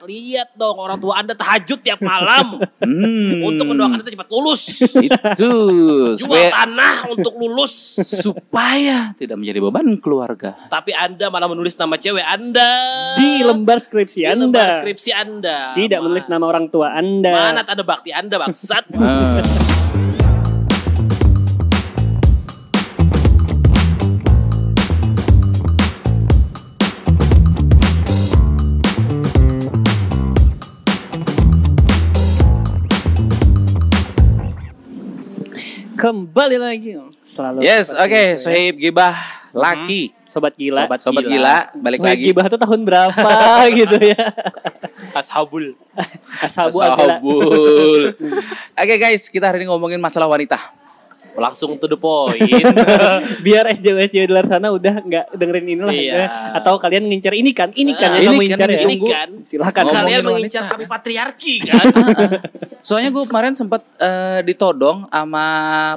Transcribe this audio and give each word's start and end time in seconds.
lihat 0.00 0.52
dong 0.52 0.76
orang 0.76 0.96
tua 0.96 1.18
Anda 1.18 1.32
tahajud 1.32 1.78
tiap 1.78 1.98
malam 1.98 2.58
Hmm. 2.78 3.44
untuk 3.44 3.68
mendoakan 3.68 4.00
Anda 4.00 4.08
cepat 4.08 4.28
lulus. 4.28 4.62
itu 4.96 5.20
Jual 5.34 6.16
supaya 6.16 6.48
tanah 6.54 7.10
untuk 7.10 7.34
lulus. 7.34 8.00
supaya 8.00 9.12
tidak 9.14 9.36
menjadi 9.36 9.58
beban 9.60 9.86
keluarga. 9.98 10.56
Tapi 10.66 10.90
Anda 10.90 11.28
malah 11.28 11.46
menulis 11.46 11.74
nama 11.74 11.94
cewek 11.94 12.22
Anda. 12.22 12.70
Di 13.14 13.42
lembar 13.42 13.78
skripsi 13.78 14.20
Di 14.20 14.26
Anda. 14.26 14.42
lembar 14.46 14.68
skripsi 14.80 15.10
Anda. 15.10 15.58
Tidak 15.74 15.98
menulis 16.00 16.26
nama 16.26 16.44
orang 16.44 16.66
tua 16.68 16.92
Anda. 16.92 17.32
Mana 17.32 17.60
tanda 17.62 17.82
bakti 17.82 18.10
Anda 18.10 18.36
bangsat? 18.36 18.88
Kembali 35.98 36.56
lagi. 36.62 36.94
Selalu. 37.26 37.58
Yes, 37.66 37.90
oke, 37.90 38.06
itu 38.06 38.14
ya. 38.14 38.38
Sohib 38.38 38.74
Gibah 38.78 39.18
Laki. 39.50 40.14
Sobat 40.28 40.54
gila. 40.54 40.86
Sobat 40.86 40.98
Sobat 41.02 41.24
Gila. 41.26 41.32
gila, 41.34 41.56
balik 41.74 41.98
Sobat 41.98 42.10
lagi. 42.14 42.24
Gibah 42.30 42.44
tuh 42.46 42.60
tahun 42.60 42.80
berapa 42.86 43.30
gitu 43.82 43.96
ya. 43.98 44.22
Ashabul. 45.10 45.74
Asabu 46.38 46.78
adalah 46.78 47.18
Sahabul. 47.18 48.14
Oke 48.78 48.94
guys, 48.94 49.26
kita 49.26 49.50
hari 49.50 49.64
ini 49.64 49.72
ngomongin 49.72 49.98
masalah 49.98 50.30
wanita. 50.30 50.54
Langsung 51.38 51.78
to 51.78 51.86
the 51.86 51.94
point. 51.94 52.42
biar 53.46 53.70
SJW 53.70 53.98
SJW 54.04 54.24
di 54.26 54.32
luar 54.34 54.46
sana 54.50 54.68
udah 54.68 54.94
nggak 54.98 55.26
dengerin 55.32 55.66
ini 55.68 55.78
lah 55.78 55.94
Iya. 55.94 56.12
ya. 56.12 56.26
atau 56.58 56.74
kalian 56.76 57.06
ngincar 57.06 57.30
ini 57.32 57.54
kan 57.54 57.70
ini 57.72 57.94
kan 57.94 58.10
Ah, 58.10 58.18
yang 58.18 58.34
kamu 58.34 58.42
kan 58.42 58.50
incar 58.50 58.68
yang 58.68 58.74
ya 58.74 58.88
Ini 58.90 58.96
kan 59.06 59.28
silakan 59.46 59.84
kalian 59.86 60.22
mengincar 60.26 60.62
kami 60.66 60.84
patriarki 60.84 61.54
kan? 61.62 61.84
Soalnya 62.86 63.10
gue 63.10 63.22
kemarin 63.22 63.54
sempat 63.54 63.86
eh, 63.96 64.42
ditodong 64.42 65.06
sama 65.06 65.46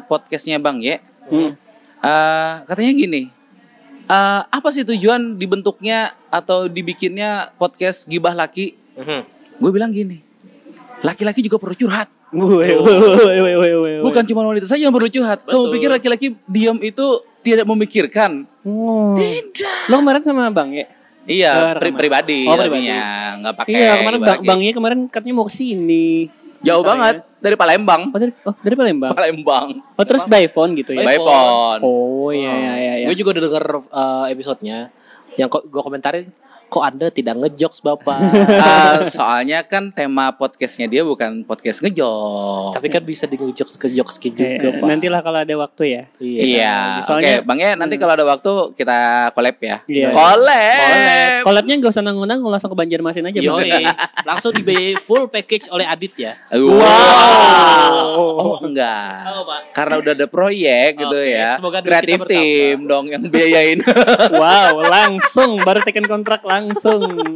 podcastnya 0.06 0.62
Bang 0.62 0.78
Ye. 0.78 1.02
Hmm. 1.26 1.58
Eh, 2.02 2.54
katanya 2.66 2.92
gini, 2.94 3.22
eh, 4.06 4.42
apa 4.46 4.70
sih 4.70 4.86
tujuan 4.86 5.38
dibentuknya 5.38 6.14
atau 6.30 6.66
dibikinnya 6.66 7.50
podcast 7.56 8.06
Gibah 8.06 8.34
Laki? 8.34 8.78
Mhm. 8.94 9.22
Gue 9.58 9.72
bilang 9.72 9.90
gini, 9.90 10.22
laki-laki 11.00 11.42
juga 11.42 11.58
perlu 11.58 11.74
curhat. 11.74 12.10
Woi, 12.32 12.48
woi, 12.48 12.74
woi, 12.80 13.38
woi, 13.44 13.54
woi, 13.60 13.72
woi. 13.76 13.94
Bukan 14.02 14.24
cuma 14.24 14.48
wanita 14.48 14.64
saja 14.64 14.88
yang 14.88 14.96
perlu 14.96 15.12
curhat. 15.12 15.44
Kamu 15.44 15.68
pikir 15.68 15.90
laki-laki 15.92 16.28
diam 16.48 16.80
itu 16.80 17.20
tidak 17.44 17.68
memikirkan? 17.68 18.48
Oh. 18.64 19.14
Tidak. 19.20 19.92
Lo 19.92 20.00
kemarin 20.00 20.24
sama 20.24 20.48
Bang 20.48 20.72
ya? 20.72 20.88
Iya, 21.22 21.78
pri- 21.78 21.94
pribadi, 21.94 22.50
Oh, 22.50 22.58
pribadi. 22.58 22.82
tapi 22.82 22.90
ya 22.90 23.06
nggak 23.38 23.54
pakai. 23.54 23.72
Iya, 23.78 23.92
kemarin 24.02 24.20
Bang, 24.24 24.38
Laki. 24.42 24.48
Bang 24.48 24.60
Ye 24.66 24.72
kemarin 24.74 25.00
katanya 25.06 25.36
mau 25.38 25.46
ke 25.46 25.54
sini. 25.54 26.08
Jauh 26.62 26.86
banget 26.86 27.26
dari 27.42 27.58
Palembang. 27.58 28.14
Oh 28.14 28.20
dari 28.22 28.34
oh 28.46 28.56
dari 28.62 28.76
Palembang. 28.78 29.12
Palembang. 29.14 29.68
Oh 29.98 30.06
terus 30.06 30.26
by 30.26 30.46
phone 30.50 30.78
gitu 30.78 30.94
ya. 30.94 31.06
By 31.06 31.18
phone. 31.18 31.82
Oh 31.82 32.30
iya 32.30 32.54
iya 32.54 32.74
iya. 32.78 32.94
iya. 33.02 33.06
Gue 33.10 33.18
juga 33.18 33.38
udah 33.38 33.44
denger 33.50 33.66
uh, 33.90 34.26
episodenya 34.30 34.94
yang 35.38 35.50
kok 35.50 35.66
gue 35.66 35.82
komentarin 35.82 36.26
kok 36.72 36.80
anda 36.82 37.12
tidak 37.12 37.36
ngejokes 37.36 37.84
bapak 37.84 38.16
Ah, 38.56 39.04
soalnya 39.14 39.60
kan 39.62 39.92
tema 39.92 40.32
podcastnya 40.32 40.88
dia 40.88 41.04
bukan 41.04 41.44
podcast 41.44 41.84
ngejok. 41.84 42.72
tapi 42.72 42.88
kan 42.88 43.04
bisa 43.04 43.28
di 43.28 43.36
ngejokes 43.36 43.76
ke 43.76 43.92
jokes 43.92 44.16
Eh, 44.18 44.32
juga 44.32 44.80
pak 44.80 44.88
nantilah 44.88 45.20
kalau 45.20 45.40
ada 45.40 45.52
waktu 45.54 45.84
ya. 45.90 46.04
Iya, 46.16 46.76
oke, 46.98 47.08
Soalnya- 47.12 47.42
Bang 47.44 47.60
ya 47.60 47.76
nanti 47.76 47.96
kalau 47.96 48.14
ada 48.14 48.24
waktu 48.24 48.48
kita 48.72 48.98
collab 49.32 49.58
ya. 49.60 49.84
Iya. 49.84 50.10
Collab. 50.12 51.42
Collabnya 51.44 51.74
gak 51.78 51.92
usah 51.92 52.02
nanggung-nanggung 52.02 52.48
langsung 52.48 52.70
ke 52.70 52.78
Banjarmasin 52.78 53.26
aja. 53.26 53.36
Bang. 53.36 53.60
Yoi, 53.60 53.84
langsung 54.30 54.52
dibayar 54.52 54.96
full 54.98 55.28
package 55.28 55.68
oleh 55.68 55.84
Adit 55.84 56.14
ya 56.16 56.40
Wow. 56.54 58.32
Oh, 58.38 58.58
enggak. 58.62 59.16
oh 59.28 59.44
pak 59.44 59.60
Karena 59.74 59.96
udah 59.98 60.12
ada 60.14 60.26
proyek 60.26 60.90
gitu 60.98 61.18
Oke, 61.18 61.34
ya. 61.34 61.58
semoga 61.58 61.80
Kreatif 61.82 62.20
tim 62.26 62.78
dong 62.86 63.06
yang 63.08 63.24
biayain. 63.26 63.80
Wow, 64.32 64.86
langsung 64.86 65.60
baru 65.60 65.82
tekan 65.82 66.06
kontrak 66.06 66.40
langsung. 66.42 66.61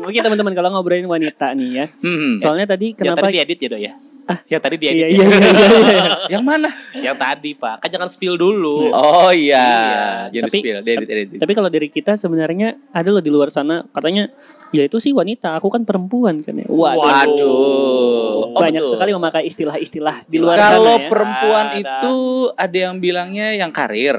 Oke 0.03 0.19
teman-teman 0.19 0.53
kalau 0.53 0.69
ngobrolin 0.71 1.05
wanita 1.05 1.51
nih 1.51 1.69
ya. 1.73 1.85
Hmm. 1.97 2.37
Soalnya 2.37 2.67
tadi 2.67 2.93
yang 2.93 3.15
kenapa? 3.15 3.25
tadi 3.25 3.35
diedit 3.35 3.59
ya 3.59 3.69
dok 3.69 3.81
ya 3.81 3.93
ah 4.25 4.41
yang 4.49 4.57
tadi 4.57 4.75
diedit 4.75 4.97
Iya 4.97 5.05
ya? 5.05 5.13
iya 5.13 5.21
iya 5.21 5.37
iya. 5.45 5.85
iya. 5.85 6.03
Yang 6.33 6.43
mana? 6.43 6.69
yang 6.97 7.13
tadi 7.13 7.53
pak 7.53 7.77
kan 7.77 7.89
jangan 7.93 8.09
spill 8.09 8.33
dulu 8.35 8.89
Oh 8.89 9.29
iya, 9.29 9.61
Iya, 10.25 10.33
jadi 10.33 10.49
tapi- 10.49 10.61
spill, 10.65 10.77
edit, 10.81 11.05
edit. 11.05 11.37
Tapi 11.37 11.51
kalau 11.53 11.69
dari 11.69 11.87
kita 11.87 12.17
sebenarnya 12.17 12.73
ada 12.89 13.05
loh 13.05 13.21
di 13.21 13.29
luar 13.29 13.53
sana 13.53 13.85
katanya 13.85 14.33
ya 14.73 14.81
itu 14.81 14.97
sih 14.97 15.13
wanita, 15.13 15.53
aku 15.53 15.69
kan 15.69 15.85
perempuan 15.85 16.41
kan 16.41 16.57
ya. 16.57 16.65
Waduh. 16.65 17.05
Waduh. 17.05 18.49
Oh, 18.49 18.57
banyak 18.57 18.81
betul. 18.81 18.93
sekali 18.97 19.11
memakai 19.13 19.43
istilah-istilah 19.45 20.15
di 20.25 20.37
luar 20.41 20.57
Kalau 20.57 20.73
sana 20.73 20.89
ya. 20.97 21.05
perempuan 21.05 21.65
Ada. 21.67 21.77
itu 21.77 22.15
ada 22.57 22.77
yang 22.81 22.95
bilangnya 22.97 23.47
yang 23.53 23.69
karir. 23.69 24.17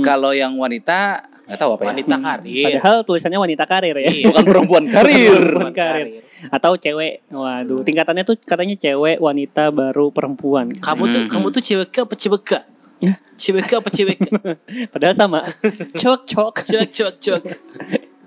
Kalau 0.00 0.32
yang 0.32 0.56
wanita 0.56 1.20
nggak 1.48 1.58
tahu 1.58 1.70
apa 1.72 1.82
ya. 1.82 1.88
wanita 1.90 2.14
Hmm. 2.14 2.24
karir 2.24 2.64
Padahal 2.68 2.96
tulisannya 3.02 3.38
wanita 3.40 3.64
karir 3.64 3.96
ya. 3.96 4.06
Iya. 4.06 4.24
Bukan 4.28 4.44
perempuan 4.44 4.84
karir. 4.94 5.32
Perempuan 5.34 5.72
karir. 5.72 6.06
Atau 6.46 6.72
cewek. 6.74 7.24
Waduh, 7.26 7.80
tingkatannya 7.80 8.22
tuh 8.22 8.36
katanya 8.38 8.76
cewek, 8.76 9.16
wanita, 9.18 9.64
baru 9.70 10.08
perempuan. 10.08 10.70
kamu 10.70 11.02
tuh 11.06 11.20
Hmm. 11.20 11.30
kamu 11.30 11.46
tuh 11.50 11.62
cewek 11.62 11.88
ke 11.88 12.00
apa 12.00 12.14
cewek 12.14 12.42
ke 12.44 12.58
Ya. 12.98 13.14
cewek 13.32 13.64
ke 13.64 13.74
apa 13.74 13.88
cewek 13.88 14.16
ke 14.18 14.30
Padahal 14.92 15.14
sama. 15.14 15.40
Cok 16.00 16.20
cok. 16.24 16.54
cewek 16.62 16.90
cewek 16.90 17.16
cewek 17.16 17.44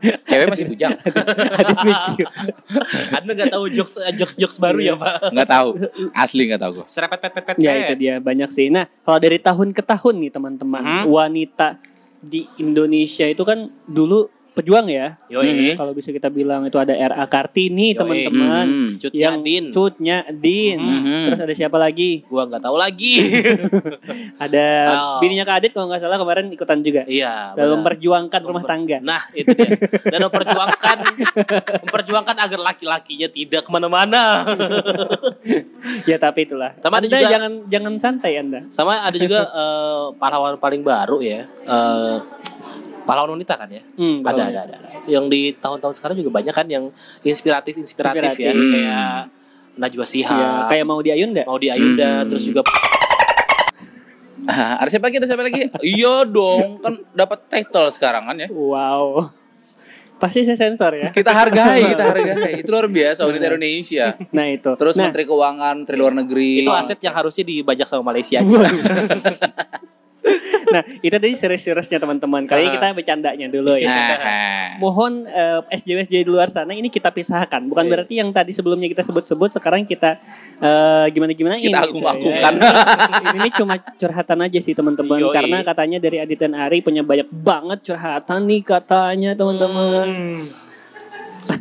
Cewek 0.01 0.49
masih 0.49 0.65
bujang. 0.65 0.97
Adit 0.97 1.77
mikir. 1.83 2.25
anda 3.11 3.31
nggak 3.31 3.51
tahu 3.51 3.69
jokes 3.69 4.01
jokes 4.11 4.33
jokes 4.35 4.57
baru 4.57 4.81
ya 4.81 4.93
pak 4.95 5.29
Nggak 5.29 5.45
tahu. 5.47 5.69
Asli 6.11 6.49
nggak 6.49 6.57
tahu 6.59 6.71
gue. 6.73 6.85
serepet 6.87 7.19
pet 7.19 7.31
pet 7.31 7.43
pet 7.45 7.55
Ya 7.59 7.71
itu 7.79 7.93
dia 7.95 8.17
banyak 8.17 8.49
sih. 8.49 8.67
Nah, 8.67 8.89
kalau 8.99 9.19
dari 9.19 9.37
tahun 9.37 9.69
ke 9.69 9.83
tahun 9.83 10.15
nih 10.19 10.31
teman-teman, 10.31 10.81
Hmm. 10.81 11.05
wanita 11.05 11.77
di 12.21 12.45
Indonesia 12.57 13.25
itu 13.25 13.41
kan 13.41 13.59
dulu 13.83 14.25
pejuang 14.51 14.83
ya. 14.85 15.15
Yoi. 15.25 15.79
Kalau 15.79 15.95
bisa 15.95 16.11
kita 16.11 16.27
bilang 16.27 16.67
itu 16.67 16.75
ada 16.75 16.91
RA 16.91 17.23
Kartini 17.23 17.95
teman-teman. 17.95 18.65
Hmm. 18.67 18.89
Cutnya 18.99 19.21
Yang 19.23 19.37
Din 19.39 19.63
Cutnya 19.71 20.17
Din. 20.29 20.75
Mhm. 20.77 21.23
Terus 21.23 21.39
ada 21.39 21.53
siapa 21.55 21.77
lagi? 21.77 22.27
gua 22.27 22.43
nggak 22.45 22.59
tahu 22.59 22.75
lagi 22.75 23.13
Ada 24.43 24.67
Oh. 24.91 25.17
bininya 25.17 25.47
Kak 25.47 25.55
Adit 25.57 25.71
kalau 25.71 25.87
nggak 25.87 26.03
salah 26.03 26.19
kemarin 26.19 26.51
ikutan 26.51 26.83
juga. 26.83 27.07
iya 27.07 27.55
Dalam 27.55 27.79
memperjuangkan 27.79 28.41
rumah 28.41 28.59
tangga. 28.61 28.99
nah 28.99 29.23
itu 29.31 29.55
dia 29.55 29.71
dan 30.03 30.19
memperjuangkan 30.21 30.97
memperjuangkan 31.87 32.35
agar 32.37 32.59
laki-lakinya 32.61 33.31
tidak 33.31 33.63
ke 33.63 33.71
mana-mana 33.71 34.43
Ya 36.05 36.17
tapi 36.17 36.45
itulah. 36.45 36.77
Sama 36.77 36.97
ada 36.97 37.05
anda 37.05 37.17
juga- 37.17 37.31
jangan 37.31 37.51
jangan 37.67 37.93
santai 37.97 38.31
Anda. 38.35 38.59
sama 38.69 38.99
ada 38.99 39.15
juga 39.15 39.39
eh, 39.61 40.05
pahlawan 40.15 40.55
paling 40.55 40.81
baru 40.81 41.17
ya 41.19 41.45
eh, 41.47 42.15
pahlawan 43.01 43.33
wanita 43.33 43.53
kan 43.55 43.65
ya 43.67 43.81
Hmm, 43.93 44.21
ada, 44.21 44.45
ada 44.45 44.59
ada 44.63 44.75
ada 44.77 44.89
yang 45.05 45.25
di 45.25 45.51
tahun-tahun 45.53 45.93
sekarang 45.93 46.15
juga 46.15 46.29
banyak 46.31 46.53
kan 46.53 46.65
yang 46.65 46.85
inspiratif 47.21 47.73
inspiratif, 47.75 48.21
ya 48.37 48.53
Inspiratif. 48.53 48.69
kayak 48.71 49.13
Najwa 49.73 50.05
Shihab 50.05 50.67
kayak 50.67 50.85
mau 50.85 50.99
di 50.99 51.09
Ayunda. 51.09 51.41
mau 51.43 51.57
di 51.57 51.67
Ayunda 51.67 52.21
Hmm. 52.21 52.27
terus 52.27 52.43
juga 52.43 52.61
Ah, 54.43 54.77
ada 54.81 54.89
siapa 54.89 55.05
lagi? 55.05 55.17
Ada 55.17 55.27
siapa 55.27 55.43
lagi? 55.43 55.69
iya 55.81 56.25
dong, 56.25 56.77
kan 56.77 56.97
dapat 57.11 57.45
title 57.47 57.89
sekarang 57.89 58.25
kan 58.25 58.37
ya. 58.37 58.49
Wow. 58.49 59.29
Pasti 60.21 60.45
saya 60.45 60.53
sensor 60.53 60.93
ya. 60.93 61.09
Kita 61.09 61.33
hargai, 61.33 61.81
kita 61.97 62.03
hargai. 62.13 62.61
Itu 62.61 62.69
luar 62.69 62.85
biasa 62.85 63.25
wanita 63.25 63.57
Indonesia. 63.57 64.13
Nah 64.29 64.45
itu. 64.53 64.69
Terus 64.77 64.93
nah, 64.93 65.09
Menteri 65.09 65.25
Keuangan, 65.25 65.75
Menteri 65.81 65.97
Luar 65.97 66.13
Negeri. 66.13 66.61
itu 66.61 66.69
aset 66.69 67.01
yang 67.01 67.17
harusnya 67.17 67.41
dibajak 67.41 67.89
sama 67.89 68.13
Malaysia 68.13 68.37
nah 70.75 70.83
itu 70.83 71.11
tadi 71.11 71.33
serius-seriusnya 71.33 71.97
teman-teman. 71.97 72.45
Kali 72.45 72.61
ini 72.61 72.69
Ah. 72.69 72.73
kita 72.75 72.87
bercandanya 72.93 73.47
dulu 73.47 73.75
ya. 73.75 73.87
Nah, 73.87 74.79
Mohon 74.79 75.25
eh, 75.25 75.59
SJW 75.73 76.05
SJW 76.05 76.21
di 76.23 76.31
luar 76.31 76.47
sana 76.47 76.71
ini 76.71 76.87
kita 76.87 77.09
pisahkan. 77.09 77.61
Bukan 77.63 77.83
Iya. 77.83 77.91
berarti 77.91 78.13
yang 78.17 78.29
tadi 78.31 78.51
sebelumnya 78.51 78.87
kita 78.87 79.03
sebut-sebut 79.03 79.51
sekarang 79.51 79.83
kita 79.83 80.17
eh, 80.57 81.05
gimana-gimana 81.09 81.57
Kita 81.57 81.83
agung-agungkan. 81.83 82.53
ini 83.35 83.49
cuma 83.51 83.75
curhatan 83.77 84.39
aja 84.41 84.59
sih 84.59 84.71
teman-teman 84.71 85.19
karena 85.29 85.57
katanya 85.61 85.97
dari 85.97 86.17
Adit 86.17 86.39
dan 86.39 86.53
Ari 86.53 86.79
punya 86.79 87.01
banyak 87.01 87.27
banget 87.29 87.79
curhatan 87.85 88.47
nih 88.47 88.61
katanya 88.61 89.31
teman-teman. 89.33 90.07
Hmm. 90.07 90.41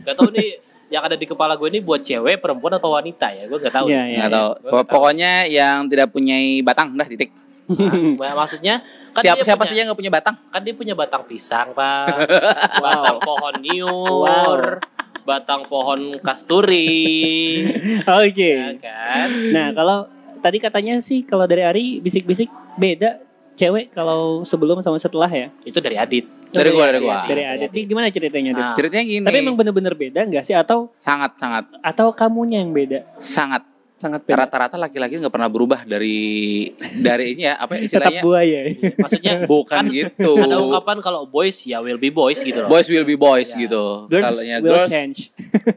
Gak 0.05 0.15
tau 0.15 0.29
nih 0.31 0.61
yang 0.91 1.07
ada 1.07 1.15
di 1.15 1.23
kepala 1.23 1.55
gue 1.55 1.71
ini 1.71 1.79
buat 1.79 2.03
cewek, 2.03 2.43
perempuan 2.43 2.75
atau 2.75 2.91
wanita 2.91 3.31
ya? 3.31 3.47
Gue 3.47 3.59
gak 3.59 3.71
tahu. 3.73 3.87
Iya, 3.89 4.03
iya. 4.11 4.25
tahu. 4.27 4.51
Gua 4.59 4.59
nggak 4.59 4.83
tahu. 4.83 4.91
Pokoknya 4.91 5.33
yang 5.47 5.87
tidak 5.87 6.11
punya 6.11 6.35
batang, 6.63 6.99
udah 6.99 7.07
titik. 7.07 7.31
Nah, 7.71 8.35
maksudnya 8.41 8.83
kan 9.11 9.23
Siapa 9.27 9.43
siapa 9.43 9.63
punya, 9.67 9.71
sih 9.71 9.77
yang 9.79 9.87
nggak 9.91 9.99
punya 9.99 10.13
batang? 10.13 10.35
Kan 10.51 10.61
dia 10.63 10.75
punya 10.75 10.95
batang 10.95 11.23
pisang, 11.27 11.75
Pak. 11.75 12.31
Batang 12.85 13.19
pohon 13.19 13.55
nyur. 13.59 14.63
Wow. 14.79 15.27
Batang 15.27 15.63
pohon 15.67 16.01
kasturi. 16.23 17.67
Oke. 18.23 18.51
ya 18.55 18.71
kan? 18.79 19.29
Nah, 19.51 19.69
kalau 19.75 20.07
tadi 20.39 20.63
katanya 20.63 21.03
sih 21.03 21.27
kalau 21.27 21.45
dari 21.51 21.67
Ari 21.67 21.87
bisik-bisik 22.01 22.49
beda 22.79 23.19
cewek 23.59 23.93
kalau 23.93 24.47
sebelum 24.47 24.79
sama 24.81 24.97
setelah 25.03 25.29
ya? 25.29 25.47
Itu 25.67 25.83
dari 25.83 25.99
Adit. 25.99 26.27
Dari 26.51 26.71
gua, 26.75 26.91
dari 26.91 26.99
gua. 26.99 27.27
Dari 27.27 27.43
Adit. 27.47 27.71
Ini 27.71 27.83
gimana 27.87 28.11
ceritanya, 28.11 28.51
Dit? 28.55 28.65
Ah. 28.65 28.75
Ceritanya 28.75 29.05
gini. 29.07 29.27
Tapi 29.27 29.39
emang 29.39 29.55
bener-bener 29.59 29.95
beda 29.95 30.27
nggak 30.27 30.43
sih? 30.43 30.55
Atau 30.55 30.91
sangat 30.99 31.39
sangat 31.39 31.67
atau 31.83 32.11
kamunya 32.11 32.63
yang 32.63 32.75
beda? 32.75 33.07
sangat 33.23 33.63
Sangat 34.01 34.25
beda. 34.25 34.49
rata-rata 34.49 34.81
laki-laki 34.81 35.21
nggak 35.21 35.29
pernah 35.29 35.47
berubah 35.47 35.85
dari 35.85 36.73
dari 36.97 37.37
ini 37.37 37.45
ya 37.45 37.61
apa 37.61 37.77
ya 37.77 37.81
Tetap 37.85 37.87
istilahnya 38.09 38.23
buaya. 38.25 38.61
Maksudnya 38.97 39.35
bukan 39.53 39.85
gitu. 39.93 40.33
ada 40.41 40.57
ungkapan 40.57 40.97
kalau 40.99 41.29
boys 41.29 41.61
ya 41.63 41.79
will 41.79 42.01
be 42.01 42.09
boys 42.09 42.41
gitu 42.41 42.65
loh. 42.65 42.69
boys 42.69 42.89
will 42.89 43.05
be 43.05 43.15
boys 43.15 43.53
Ya. 43.53 43.69
gitu. 43.69 44.09
Girls 44.09 44.25
Kalau 44.25 44.41
ya 44.41 44.57
will 44.59 44.73
girls 44.73 44.89
change. 44.89 45.19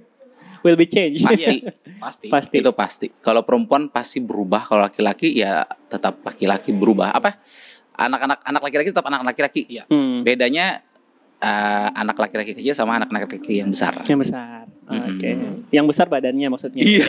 will 0.64 0.80
be 0.80 0.88
change. 0.88 1.20
pasti 1.20 1.68
Pasti. 2.00 2.28
Pasti. 2.28 2.56
itu 2.60 2.72
pasti. 2.72 3.08
Kalau 3.20 3.44
perempuan 3.44 3.88
pasti 3.88 4.20
berubah, 4.20 4.64
kalau 4.64 4.84
laki-laki 4.84 5.32
ya 5.34 5.64
tetap 5.88 6.20
laki-laki 6.20 6.72
berubah. 6.72 7.12
Apa? 7.12 7.40
Anak-anak 7.94 8.44
anak 8.44 8.62
laki-laki 8.62 8.90
tetap 8.92 9.08
anak 9.08 9.24
laki-laki. 9.24 9.64
Iya. 9.68 9.88
Hmm. 9.88 10.20
Bedanya 10.20 10.84
eh, 11.40 11.88
anak 11.92 12.20
laki-laki 12.20 12.56
kecil 12.56 12.76
sama 12.76 13.00
anak 13.00 13.08
laki-laki 13.08 13.60
yang 13.60 13.72
besar. 13.72 14.04
Yang 14.04 14.20
besar. 14.28 14.53
Oke. 14.84 15.32
Yang 15.72 15.86
besar 15.96 16.06
badannya 16.12 16.48
maksudnya. 16.52 16.84
Iya. 16.84 17.08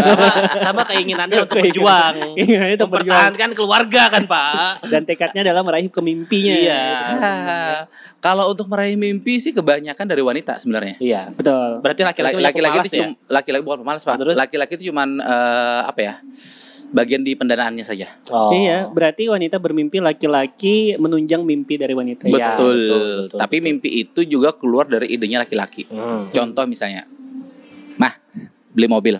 sama 0.00 0.26
sama 0.62 0.82
keinginannya 0.86 1.42
untuk 1.46 1.58
berjuang. 1.58 2.38
Keinginannya 2.38 2.76
untuk 2.78 2.90
berjuang. 2.94 3.10
Mempertahankan 3.10 3.50
keluarga 3.58 4.02
kan, 4.14 4.22
Pak. 4.30 4.86
Dan 4.86 5.02
tekadnya 5.02 5.40
adalah 5.42 5.62
meraih 5.66 5.90
kemimpinya. 5.90 6.54
Iya. 6.54 6.84
Ah, 7.18 7.78
kalau 8.24 8.54
untuk 8.54 8.70
meraih 8.70 8.94
mimpi 8.94 9.42
sih 9.42 9.50
kebanyakan 9.50 10.06
dari 10.06 10.22
wanita 10.22 10.62
sebenarnya. 10.62 10.96
Iya. 11.02 11.22
Betul. 11.34 11.82
Berarti 11.82 12.02
laki-laki 12.06 12.38
Laki-laki 12.38 12.78
pemalas 12.78 12.92
itu 12.92 13.02
ya? 13.02 13.08
laki-laki 13.26 13.62
bukan 13.66 13.78
pemalas 13.82 14.02
pak. 14.06 14.16
Terus? 14.22 14.36
Laki-laki 14.38 14.72
itu 14.78 14.84
cuman 14.94 15.08
eh, 15.18 15.80
apa 15.90 16.00
ya? 16.00 16.14
Bagian 16.90 17.22
di 17.22 17.38
pendanaannya 17.38 17.86
saja. 17.86 18.10
Oh. 18.34 18.50
Iya, 18.50 18.90
berarti 18.90 19.30
wanita 19.30 19.62
bermimpi 19.62 20.02
laki-laki 20.02 20.98
menunjang 20.98 21.46
mimpi 21.46 21.78
dari 21.78 21.94
wanita. 21.94 22.26
Iya, 22.26 22.58
betul. 22.58 22.74
betul, 22.74 23.00
betul, 23.30 23.38
Tapi 23.38 23.56
betul. 23.56 23.66
mimpi 23.70 23.88
itu 24.02 24.20
juga 24.26 24.50
keluar 24.58 24.90
dari 24.90 25.06
idenya 25.14 25.46
laki-laki. 25.46 25.86
Hmm. 25.86 26.34
Contoh 26.34 26.66
misalnya, 26.66 27.06
mah 27.94 28.18
beli 28.74 28.88
mobil. 28.90 29.14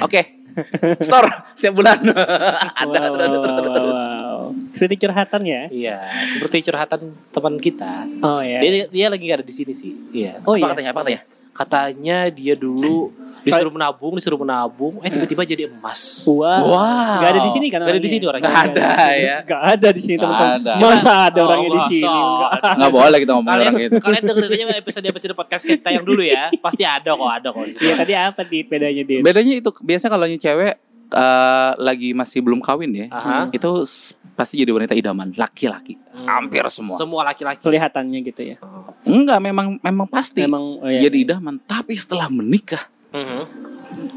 Oke, 0.00 0.36
store 1.06 1.28
setiap 1.52 1.74
bulan. 1.76 2.00
ada 2.80 2.98
Wow, 3.12 3.16
terus 3.16 3.40
terus 3.44 3.52
terus. 3.52 3.60
wow, 3.60 3.74
terus. 3.76 4.02
wow. 4.08 4.46
Seperti 4.72 4.94
curhatan 5.04 5.40
ya. 5.44 5.62
Iya, 5.68 5.98
seperti 6.28 6.56
curhatan 6.64 7.00
teman 7.32 7.54
kita. 7.60 7.92
Oh 8.24 8.40
ya. 8.40 8.60
Dia 8.60 8.88
dia 8.88 9.06
lagi 9.12 9.24
gak 9.28 9.44
ada 9.44 9.46
di 9.46 9.54
sini 9.54 9.72
sih. 9.76 9.92
Iya. 10.12 10.40
Oh 10.48 10.56
apa 10.56 10.60
iya. 10.60 10.68
katanya? 10.72 10.90
Apa 10.92 11.00
katanya? 11.04 11.22
Katanya 11.56 12.28
dia 12.28 12.52
dulu 12.52 13.08
disuruh 13.40 13.72
menabung, 13.72 14.12
disuruh 14.12 14.36
menabung, 14.36 15.00
eh 15.00 15.08
tiba-tiba 15.08 15.42
jadi 15.42 15.62
emas. 15.72 16.28
Wow. 16.28 16.68
Wow. 16.68 17.20
Gak 17.24 17.30
ada 17.32 17.40
di 17.40 17.50
sini 17.54 17.66
kan? 17.72 17.78
Gak 17.80 17.94
ada 17.96 18.02
di 18.02 18.10
sini 18.12 18.24
orangnya. 18.28 18.44
Nggak 18.50 18.60
ada 18.68 18.90
ya. 19.16 19.36
Gak 19.40 19.62
ada 19.72 19.88
di 19.88 20.00
sini 20.02 20.14
Nggak 20.18 20.28
teman-teman. 20.28 20.60
ada. 20.60 20.72
Masa 20.76 21.12
ada 21.30 21.40
Oh, 21.40 21.46
orangnya 21.48 21.70
di 21.72 21.80
sini? 21.88 22.04
Nggak. 22.12 22.50
ada. 22.52 22.70
Nggak 22.76 22.92
boleh 22.92 23.18
kita 23.24 23.32
ngomong 23.32 23.48
Kalian, 23.48 23.66
orang 23.72 23.80
gitu. 23.80 23.94
kalian 24.04 24.22
dengerin 24.28 24.50
aja 24.52 24.76
episode-episode 24.76 25.32
podcast 25.32 25.64
kita 25.64 25.88
yang 25.88 26.04
dulu 26.04 26.22
ya. 26.22 26.44
Pasti 26.60 26.82
ada 26.84 27.10
kok, 27.16 27.30
ada 27.32 27.48
kok. 27.48 27.64
Iya 27.80 27.94
tadi 27.96 28.12
apa 28.12 28.40
di 28.44 28.58
bedanya 28.60 29.02
dia? 29.06 29.18
Bedanya 29.24 29.54
itu 29.56 29.70
biasanya 29.80 30.12
kalau 30.12 30.26
cewek 30.28 30.72
eh, 31.08 31.72
lagi 31.76 32.10
masih 32.10 32.40
belum 32.40 32.58
kawin 32.58 32.90
ya, 32.92 33.06
Aha. 33.08 33.46
itu 33.48 33.70
s- 33.82 34.10
pasti 34.32 34.56
jadi 34.56 34.68
wanita 34.68 34.92
idaman, 34.92 35.32
laki-laki. 35.32 35.96
Hampir 36.12 36.60
semua. 36.68 36.96
Semua 36.96 37.22
laki-laki. 37.24 37.62
Kelihatannya 37.62 38.18
gitu 38.22 38.42
ya. 38.44 38.56
Enggak, 39.02 39.38
memang 39.38 39.78
memang 39.78 40.04
pasti 40.04 40.42
Memang 40.42 40.80
oh, 40.80 40.86
iya. 40.86 41.00
jadi 41.02 41.16
idaman. 41.32 41.56
Tapi 41.60 41.94
setelah 41.94 42.28
menikah 42.28 42.84
Mhm. 43.10 43.40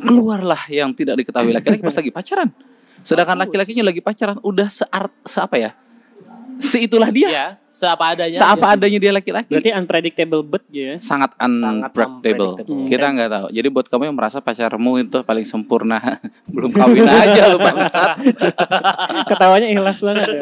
keluarlah 0.02 0.66
yang 0.68 0.92
tidak 0.92 1.16
diketahui 1.18 1.54
laki-laki 1.54 1.80
pas 1.80 1.96
lagi 2.02 2.12
pacaran. 2.12 2.50
Sedangkan 3.00 3.38
Bagus. 3.38 3.56
laki-lakinya 3.56 3.84
lagi 3.86 4.02
pacaran 4.02 4.38
udah 4.42 4.68
seart 4.68 5.14
seapa 5.24 5.56
ya? 5.56 5.72
Seitulah 6.60 7.08
dia. 7.08 7.28
Iya, 7.32 7.46
seapa 7.72 8.12
adanya. 8.12 8.36
Seapa 8.36 8.68
aja. 8.68 8.76
adanya 8.76 9.00
dia 9.00 9.12
laki-laki. 9.16 9.48
Berarti 9.48 9.72
unpredictable 9.72 10.44
but 10.44 10.64
ya. 10.68 11.00
sangat 11.00 11.32
Sangat 11.40 11.96
unpredictable. 11.96 12.60
unpredictable. 12.60 12.88
Kita 12.92 13.06
nggak 13.16 13.30
tahu. 13.32 13.48
Jadi 13.56 13.68
buat 13.72 13.86
kamu 13.88 14.04
yang 14.12 14.18
merasa 14.20 14.38
pacarmu 14.44 14.92
itu 15.00 15.18
paling 15.24 15.48
sempurna, 15.48 15.98
belum 16.54 16.72
kawin 16.76 17.08
aja 17.24 17.42
lu 17.48 17.58
bangsat. 17.64 18.20
Ketawanya 19.32 19.68
ikhlas 19.72 20.00
banget 20.04 20.28
ya. 20.36 20.42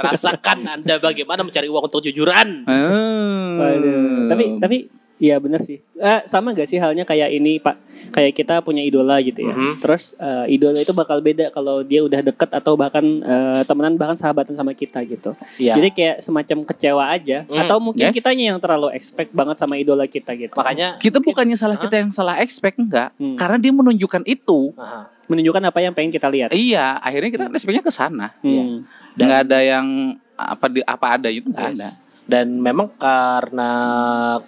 Rasakan 0.00 0.58
Anda 0.80 0.96
bagaimana 0.96 1.44
mencari 1.44 1.68
uang 1.68 1.84
untuk 1.84 2.00
jujuran. 2.00 2.64
Hmm. 2.64 3.60
Waduh. 3.60 4.28
Tapi 4.32 4.44
tapi 4.56 4.76
Iya 5.20 5.36
benar 5.36 5.60
sih. 5.60 5.84
Eh, 6.00 6.20
sama 6.24 6.56
gak 6.56 6.64
sih 6.64 6.80
halnya 6.80 7.04
kayak 7.04 7.28
ini 7.28 7.60
Pak? 7.60 7.76
Kayak 8.08 8.32
kita 8.32 8.54
punya 8.64 8.80
idola 8.80 9.20
gitu 9.20 9.44
ya. 9.44 9.52
Mhm. 9.52 9.76
Terus 9.76 10.16
eh, 10.16 10.56
idola 10.56 10.80
itu 10.80 10.96
bakal 10.96 11.20
beda 11.20 11.52
kalau 11.52 11.84
dia 11.84 12.00
udah 12.00 12.24
deket 12.24 12.48
atau 12.48 12.72
bahkan 12.72 13.04
eh, 13.20 13.60
temenan 13.68 14.00
bahkan 14.00 14.16
sahabatan 14.16 14.56
sama 14.56 14.72
kita 14.72 15.04
gitu. 15.04 15.36
Iya. 15.60 15.76
Jadi 15.76 15.88
kayak 15.92 16.16
semacam 16.24 16.58
kecewa 16.64 17.04
aja. 17.04 17.44
Hmm, 17.44 17.60
Atau 17.60 17.76
mungkin 17.78 18.08
yes. 18.08 18.16
kitanya 18.16 18.56
yang 18.56 18.58
terlalu 18.58 18.96
expect 18.96 19.30
banget 19.30 19.60
sama 19.60 19.76
idola 19.76 20.08
kita 20.08 20.32
gitu. 20.32 20.56
Makanya 20.56 20.96
Kita 20.96 21.20
bukannya 21.20 21.54
salah 21.54 21.76
kita 21.76 22.00
yang 22.00 22.10
salah 22.10 22.40
expect 22.40 22.80
enggak, 22.80 23.12
Hmm. 23.20 23.36
karena 23.36 23.60
dia 23.60 23.72
menunjukkan 23.76 24.24
itu. 24.24 24.72
Aha. 24.74 25.20
menunjukkan 25.30 25.62
apa 25.62 25.78
yang 25.78 25.94
pengen 25.94 26.10
kita 26.10 26.26
lihat. 26.26 26.50
Iya, 26.50 26.98
akhirnya 26.98 27.30
kita 27.30 27.44
expectnya 27.54 27.86
ke 27.86 27.92
sana. 27.94 28.34
Hmm. 28.42 28.82
Nggak 29.14 29.46
ada 29.46 29.58
yang 29.62 29.86
apa 30.34 30.66
di 30.66 30.82
apa 30.82 31.06
ada 31.14 31.30
itu 31.30 31.46
nggak 31.46 31.70
Yes. 31.70 31.78
ada. 31.78 31.88
Dan 32.30 32.62
memang 32.62 32.94
karena 32.94 33.70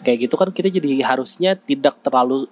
kayak 0.00 0.18
gitu 0.22 0.34
kan 0.36 0.48
kita 0.48 0.70
jadi 0.70 1.02
harusnya 1.02 1.58
tidak 1.58 1.98
terlalu 1.98 2.46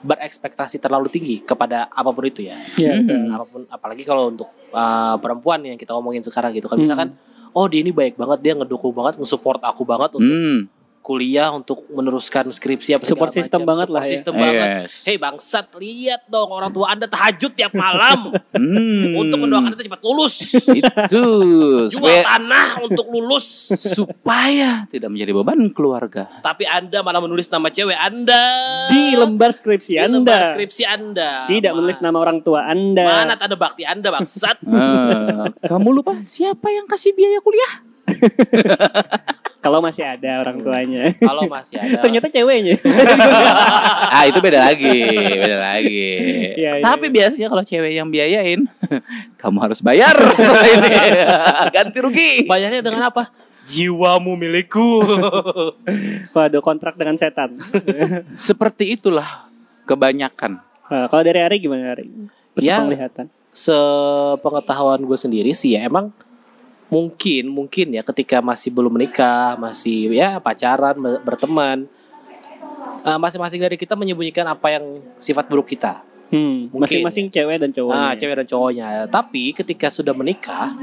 berekspektasi 0.00 0.78
terlalu 0.78 1.10
tinggi 1.10 1.42
kepada 1.42 1.90
apa 1.90 2.08
pun 2.08 2.24
itu 2.24 2.46
ya. 2.46 2.54
Iya, 2.78 2.92
Mhm. 2.94 3.00
betul. 3.02 3.18
Apa 3.34 3.44
pun 3.44 3.60
apalagi 3.66 4.02
kalau 4.02 4.30
untuk 4.30 4.46
uh, 4.70 5.18
perempuan 5.18 5.58
yang 5.60 5.74
kita 5.74 5.90
ngomongin 5.90 6.22
sekarang 6.22 6.54
gitu 6.54 6.70
kan 6.70 6.78
Hmm. 6.78 6.84
misalkan 6.86 7.08
oh 7.50 7.66
dia 7.66 7.80
ini 7.80 7.90
baik 7.90 8.14
banget 8.14 8.38
dia 8.40 8.52
ngedukung 8.54 8.92
banget 8.92 9.18
nge-support 9.18 9.58
aku 9.60 9.82
banget 9.82 10.14
untuk 10.14 10.30
Hmm. 10.30 10.70
Kuliah 11.06 11.54
untuk 11.54 11.86
meneruskan 11.88 12.50
skripsi 12.50 12.98
apa 12.98 13.06
Support 13.06 13.30
macam. 13.30 13.62
banget 13.62 13.86
Support 13.86 13.94
lah 13.94 14.02
ya. 14.02 14.10
system 14.10 14.34
banget. 14.34 14.66
Yes. 14.82 14.92
Hei 15.02 15.16
bangsat 15.16 15.70
lihat 15.76 16.26
dong 16.26 16.50
orang 16.50 16.68
tua 16.68 16.90
anda 16.90 17.06
tahajud 17.06 17.54
tiap 17.54 17.70
malam 17.72 18.34
Hmm. 18.56 19.14
untuk 19.14 19.38
mendoakan 19.38 19.70
anda 19.70 19.78
cepat 19.78 20.02
lulus. 20.02 20.34
itu 20.66 21.22
Jual 21.94 22.26
tanah 22.26 22.82
untuk 22.82 23.06
lulus. 23.06 23.46
supaya 23.70 24.88
tidak 24.88 25.06
menjadi 25.06 25.30
beban 25.32 25.70
keluarga. 25.70 26.26
Tapi 26.40 26.66
anda 26.66 26.98
malah 27.00 27.20
menulis 27.20 27.46
nama 27.46 27.68
cewek 27.68 27.94
anda 27.94 28.42
Di 28.88 29.14
lembar 29.14 29.52
skripsi 29.52 29.92
Di 29.92 30.00
Anda. 30.00 30.18
lembar 30.18 30.40
skripsi 30.50 30.82
anda. 30.82 31.30
Tidak 31.46 31.70
Ma- 31.70 31.76
menulis 31.76 31.98
nama 32.00 32.18
orang 32.18 32.40
tua 32.40 32.66
Anda. 32.66 33.06
Mana 33.22 33.34
tanda 33.34 33.54
bakti 33.54 33.86
anda 33.86 34.10
bangsat? 34.10 34.58
Eh, 34.66 35.46
kamu 35.62 35.88
lupa 35.92 36.18
siapa 36.20 36.66
yang 36.66 36.84
kasih 36.84 37.12
biaya 37.12 37.38
kuliah? 37.38 37.72
Kalau 39.66 39.82
masih 39.82 40.06
ada 40.06 40.46
orang 40.46 40.62
tuanya. 40.62 41.10
Kalau 41.18 41.50
masih 41.50 41.74
ada. 41.82 41.98
Ternyata 42.06 42.30
ceweknya. 42.30 42.78
ah 44.14 44.22
itu 44.30 44.38
beda 44.38 44.62
lagi, 44.62 44.94
beda 45.42 45.58
lagi. 45.58 46.06
Iya, 46.54 46.78
iya, 46.78 46.82
Tapi 46.86 47.10
biasanya 47.10 47.50
kalau 47.50 47.66
cewek 47.66 47.98
yang 47.98 48.06
biayain, 48.06 48.62
kamu 49.42 49.58
harus 49.58 49.82
bayar 49.82 50.14
ini. 50.14 50.90
Ganti 51.74 51.98
rugi. 51.98 52.30
Bayarnya 52.46 52.78
dengan 52.78 53.10
apa? 53.10 53.26
Jiwamu 53.66 54.38
milikku. 54.38 55.02
Waduh, 56.30 56.62
kontrak 56.62 56.94
dengan 56.94 57.18
setan. 57.18 57.58
Seperti 58.38 58.94
itulah 58.94 59.50
kebanyakan. 59.90 60.62
Nah, 60.86 61.10
kalau 61.10 61.26
dari 61.26 61.42
Ari 61.42 61.58
gimana 61.58 61.98
Ari? 61.98 62.06
Ya. 62.62 62.86
Penglihatan. 62.86 63.26
Sepengetahuan 63.50 65.02
gue 65.02 65.18
sendiri 65.18 65.50
sih 65.58 65.74
ya 65.74 65.90
emang 65.90 66.14
mungkin 66.86 67.44
mungkin 67.46 67.86
ya 67.90 68.02
ketika 68.04 68.38
masih 68.38 68.70
belum 68.70 68.92
menikah 68.92 69.54
masih 69.56 70.12
ya 70.12 70.38
pacaran 70.38 70.94
be- 70.94 71.20
berteman 71.20 71.90
eh, 73.02 73.18
masing-masing 73.18 73.58
dari 73.58 73.74
kita 73.74 73.92
menyembunyikan 73.92 74.46
apa 74.46 74.70
yang 74.72 74.84
sifat 75.16 75.46
buruk 75.46 75.66
kita 75.68 76.02
Hmm, 76.26 76.66
Mungkin, 76.68 76.82
masing-masing 76.82 77.30
cewek 77.30 77.54
dan 77.56 77.70
cowok. 77.70 77.94
ah 77.94 78.10
cewek 78.12 78.34
dan 78.36 78.46
cowoknya 78.46 78.86
tapi 79.06 79.54
ketika 79.54 79.86
sudah 79.88 80.10
menikah 80.10 80.74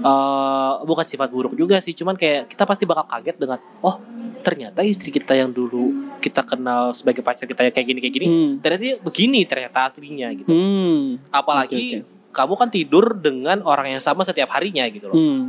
eh 0.00 0.72
bukan 0.82 1.04
sifat 1.04 1.28
buruk 1.28 1.52
juga 1.52 1.76
sih 1.78 1.92
cuman 1.92 2.16
kayak 2.16 2.48
kita 2.48 2.64
pasti 2.64 2.84
bakal 2.84 3.04
kaget 3.06 3.36
dengan 3.36 3.60
oh 3.78 4.00
ternyata 4.40 4.80
istri 4.80 5.08
kita 5.10 5.36
yang 5.36 5.52
dulu 5.52 5.92
kita 6.16 6.40
kenal 6.42 6.92
sebagai 6.92 7.20
pacar 7.20 7.44
kita 7.44 7.60
yang 7.60 7.74
kayak 7.74 7.86
gini 7.86 8.00
kayak 8.00 8.14
gini 8.14 8.26
Hmm. 8.26 8.52
ternyata 8.58 8.84
begini 9.02 9.40
ternyata 9.44 9.78
aslinya 9.84 10.32
gitu 10.32 10.48
Hmm. 10.48 11.20
apalagi 11.28 12.00
Oke, 12.00 12.19
kamu 12.30 12.54
kan 12.54 12.68
tidur 12.68 13.14
dengan 13.14 13.60
orang 13.60 13.90
yang 13.90 14.00
sama 14.00 14.22
setiap 14.22 14.50
harinya 14.50 14.86
gitu 14.86 15.06
loh 15.06 15.14
Hmm. 15.14 15.42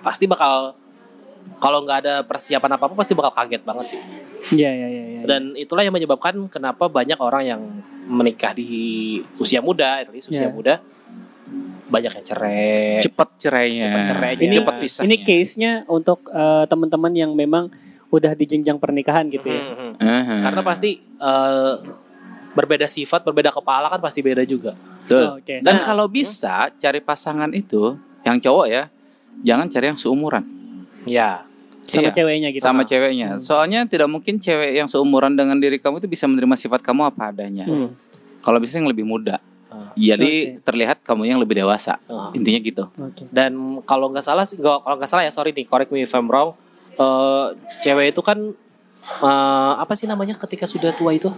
pasti 0.00 0.24
bakal 0.24 0.74
kalau 1.56 1.80
nggak 1.80 1.98
ada 2.00 2.14
persiapan 2.22 2.70
apa 2.72 2.84
apa 2.84 2.94
pasti 2.94 3.12
bakal 3.12 3.32
kaget 3.32 3.62
banget 3.62 3.86
sih 3.88 4.00
Iya, 4.50 4.70
iya, 4.70 4.88
iya, 4.88 5.02
iya. 5.08 5.20
dan 5.24 5.52
itulah 5.54 5.80
yang 5.80 5.92
menyebabkan 5.92 6.46
kenapa 6.46 6.86
banyak 6.86 7.16
orang 7.16 7.42
yang 7.44 7.60
menikah 8.04 8.52
di 8.52 8.68
usia 9.36 9.58
muda 9.58 9.98
at 9.98 10.08
least 10.08 10.28
usia 10.28 10.46
Iya. 10.46 10.52
muda 10.52 10.74
banyak 11.88 12.12
yang 12.12 12.26
cerai 12.26 13.00
Cepat 13.00 13.28
cerainya. 13.38 13.84
Cepat 13.88 14.00
cerainya. 14.06 14.44
Ini- 14.44 14.54
cepat 14.54 14.74
pisahnya. 14.76 15.06
Ini 15.06 15.16
case-nya 15.24 15.72
untuk 15.88 16.28
eh, 16.28 16.64
teman-teman 16.66 17.08
yang 17.10 17.32
memang 17.32 17.72
udah 18.08 18.32
di 18.32 18.44
jenjang 18.44 18.76
pernikahan 18.76 19.28
gitu 19.28 19.48
ya. 19.48 19.62
Mhm. 19.66 19.92
Aha. 19.98 20.34
karena 20.42 20.60
pasti 20.62 20.90
eh, 21.00 21.72
berbeda 22.56 22.88
sifat 22.88 23.24
berbeda 23.24 23.52
kepala 23.52 23.92
kan 23.92 24.00
pasti 24.00 24.24
beda 24.24 24.42
juga 24.48 24.72
Betul. 25.08 25.24
Oh, 25.24 25.34
Oke. 25.40 25.64
Dan 25.64 25.80
Nah, 25.80 25.84
kalau 25.88 26.04
bisa 26.04 26.68
cari 26.76 27.00
pasangan 27.00 27.48
itu 27.56 27.96
yang 28.28 28.36
cowok 28.36 28.66
ya, 28.68 28.92
jangan 29.40 29.66
cari 29.72 29.88
yang 29.88 29.96
seumuran. 29.96 30.44
Ya. 31.08 31.48
sama 31.88 32.12
Iya, 32.12 32.20
ceweknya 32.20 32.48
gitu. 32.52 32.60
Sama 32.60 32.82
ceweknya. 32.84 33.40
Soalnya 33.40 33.88
tidak 33.88 34.12
mungkin 34.12 34.36
cewek 34.36 34.76
yang 34.76 34.84
seumuran 34.84 35.32
dengan 35.32 35.56
diri 35.56 35.80
kamu 35.80 36.04
itu 36.04 36.08
bisa 36.12 36.28
menerima 36.28 36.52
sifat 36.60 36.84
kamu 36.84 37.08
apa 37.08 37.32
adanya. 37.32 37.64
Hmm. 37.64 37.96
Kalau 38.44 38.60
bisa 38.60 38.76
yang 38.76 38.92
lebih 38.92 39.08
muda. 39.08 39.40
Ah. 39.72 39.96
Jadi 39.96 40.60
terlihat 40.60 41.00
kamu 41.00 41.32
yang 41.32 41.40
lebih 41.40 41.64
dewasa. 41.64 41.96
Ah. 42.04 42.28
Intinya 42.36 42.60
gitu. 42.60 42.84
Oke. 42.92 43.24
Dan 43.32 43.80
kalau 43.88 44.12
nggak 44.12 44.20
salah 44.20 44.44
kalau 44.44 45.00
nggak 45.00 45.08
salah 45.08 45.24
ya 45.24 45.32
sorry 45.32 45.56
nih, 45.56 45.64
correct 45.64 45.88
me 45.88 46.04
if 46.04 46.12
I'm 46.12 46.28
wrong. 46.28 46.52
Eh, 47.00 47.46
cewek 47.80 48.12
itu 48.12 48.20
kan 48.20 48.52
eh, 49.18 49.72
apa 49.76 49.92
sih 49.92 50.04
namanya 50.04 50.36
ketika 50.36 50.64
sudah 50.64 50.92
tua 50.92 51.12
itu? 51.12 51.32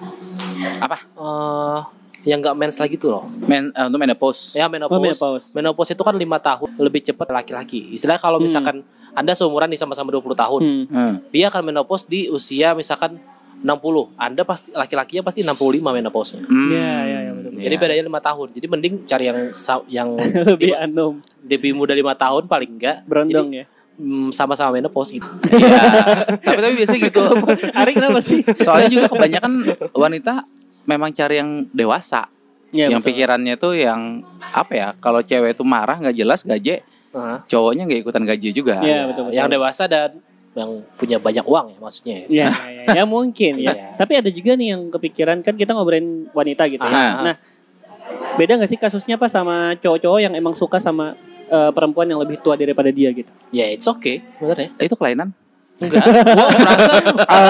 Apa? 0.79 0.99
Eh, 1.03 1.79
yang 2.23 2.39
nggak 2.39 2.53
mens 2.53 2.77
lagi 2.77 2.95
tuh 2.95 3.11
loh. 3.11 3.25
Men, 3.43 3.73
eh, 3.73 3.85
untuk 3.85 3.97
menopause. 3.99 4.53
Ya 4.53 4.65
Oh, 4.65 4.69
menopause. 4.69 5.01
menopause. 5.01 5.47
Menopause 5.53 5.91
itu 5.91 6.03
kan 6.03 6.15
lima 6.15 6.37
tahun 6.37 6.69
lebih 6.77 7.01
cepat 7.03 7.29
laki-laki. 7.31 7.91
Istilahnya 7.91 8.21
kalau 8.21 8.37
Hmm. 8.37 8.45
misalkan 8.45 8.77
anda 9.11 9.33
seumuran 9.33 9.67
nih 9.67 9.81
sama-sama 9.81 10.11
20 10.11 10.37
tahun, 10.37 10.61
Hmm. 10.61 10.85
Hmm. 10.87 11.15
dia 11.31 11.49
akan 11.49 11.63
menopause 11.67 12.05
di 12.05 12.29
usia 12.29 12.75
misalkan 12.75 13.17
60. 13.61 14.09
Anda 14.17 14.41
pasti 14.41 14.73
laki-lakinya 14.73 15.21
pasti 15.23 15.41
65 15.41 15.93
menopause-nya. 15.93 16.45
Hmm. 16.45 16.71
Iya, 16.71 16.93
iya, 17.03 17.19
iya, 17.21 17.33
betul. 17.35 17.51
Jadi 17.57 17.75
Iya. 17.75 17.83
bedanya 17.83 18.05
lima 18.07 18.21
tahun. 18.21 18.49
Jadi 18.53 18.67
mending 18.69 18.95
cari 19.05 19.25
yang 19.27 19.39
yang 19.87 20.09
Lebih 20.57 20.73
anum, 20.77 21.13
lebih 21.43 21.73
muda 21.73 21.93
lima 21.93 22.13
tahun 22.15 22.45
paling 22.47 22.71
enggak 22.77 23.05
berondong 23.05 23.49
ya. 23.53 23.65
Mm, 24.01 24.29
sama-sama 24.33 24.73
menopause 24.81 25.13
gitu. 25.21 25.29
Iya. 25.53 26.41
tapi 26.41 26.59
tapi 26.65 26.75
biasanya 26.81 27.01
gitu. 27.13 27.21
Ari 27.81 27.93
kenapa 27.93 28.19
sih? 28.25 28.41
Soalnya 28.57 28.89
juga 28.89 29.07
kebanyakan 29.13 29.53
wanita 29.93 30.41
memang 30.89 31.13
cari 31.13 31.37
yang 31.45 31.69
dewasa. 31.71 32.33
Ya, 32.71 32.87
yang 32.87 33.03
betul. 33.03 33.13
pikirannya 33.13 33.55
tuh 33.59 33.75
yang 33.77 34.23
apa 34.55 34.73
ya? 34.73 34.89
Kalau 35.03 35.21
cewek 35.21 35.59
itu 35.59 35.67
marah 35.67 35.99
nggak 35.99 36.15
jelas 36.15 36.47
gaje, 36.47 36.87
Heeh. 36.87 37.37
cowoknya 37.51 37.83
nggak 37.85 38.01
ikutan 38.07 38.25
gaje 38.25 38.49
juga. 38.55 38.79
Iya, 38.81 39.11
betul, 39.11 39.29
betul. 39.29 39.37
Yang 39.37 39.49
dewasa 39.51 39.85
dan 39.91 40.11
yang 40.55 40.83
punya 40.99 41.19
banyak 41.23 41.47
uang 41.47 41.67
ya 41.75 41.79
maksudnya. 41.79 42.17
ya. 42.27 42.27
Ya, 42.27 42.47
ya, 42.51 42.83
ya, 43.03 43.05
mungkin 43.07 43.53
ya. 43.59 43.75
Tapi 44.01 44.13
ada 44.19 44.31
juga 44.31 44.59
nih 44.59 44.75
yang 44.75 44.91
kepikiran 44.91 45.43
kan 45.47 45.55
kita 45.55 45.75
ngobrolin 45.75 46.27
wanita 46.35 46.67
gitu 46.67 46.83
ya. 46.83 46.95
Aha. 46.95 47.23
Nah, 47.23 47.35
beda 48.35 48.59
nggak 48.59 48.71
sih 48.71 48.79
kasusnya 48.79 49.15
pas 49.19 49.31
sama 49.31 49.75
cowok-cowok 49.79 50.21
yang 50.23 50.35
emang 50.35 50.55
suka 50.55 50.83
sama 50.83 51.15
eh, 51.51 51.71
perempuan 51.71 52.07
yang 52.07 52.19
lebih 52.19 52.39
tua 52.39 52.55
daripada 52.55 52.89
dia 52.89 53.11
gitu? 53.11 53.29
Ya 53.51 53.67
it's 53.67 53.85
okay, 53.85 54.23
bener 54.39 54.57
ya. 54.57 54.69
Eh, 54.77 54.87
Itu 54.87 54.95
kelainan. 54.95 55.35
Enggak, 55.77 56.05
gua 56.37 56.49
merasa 56.53 56.93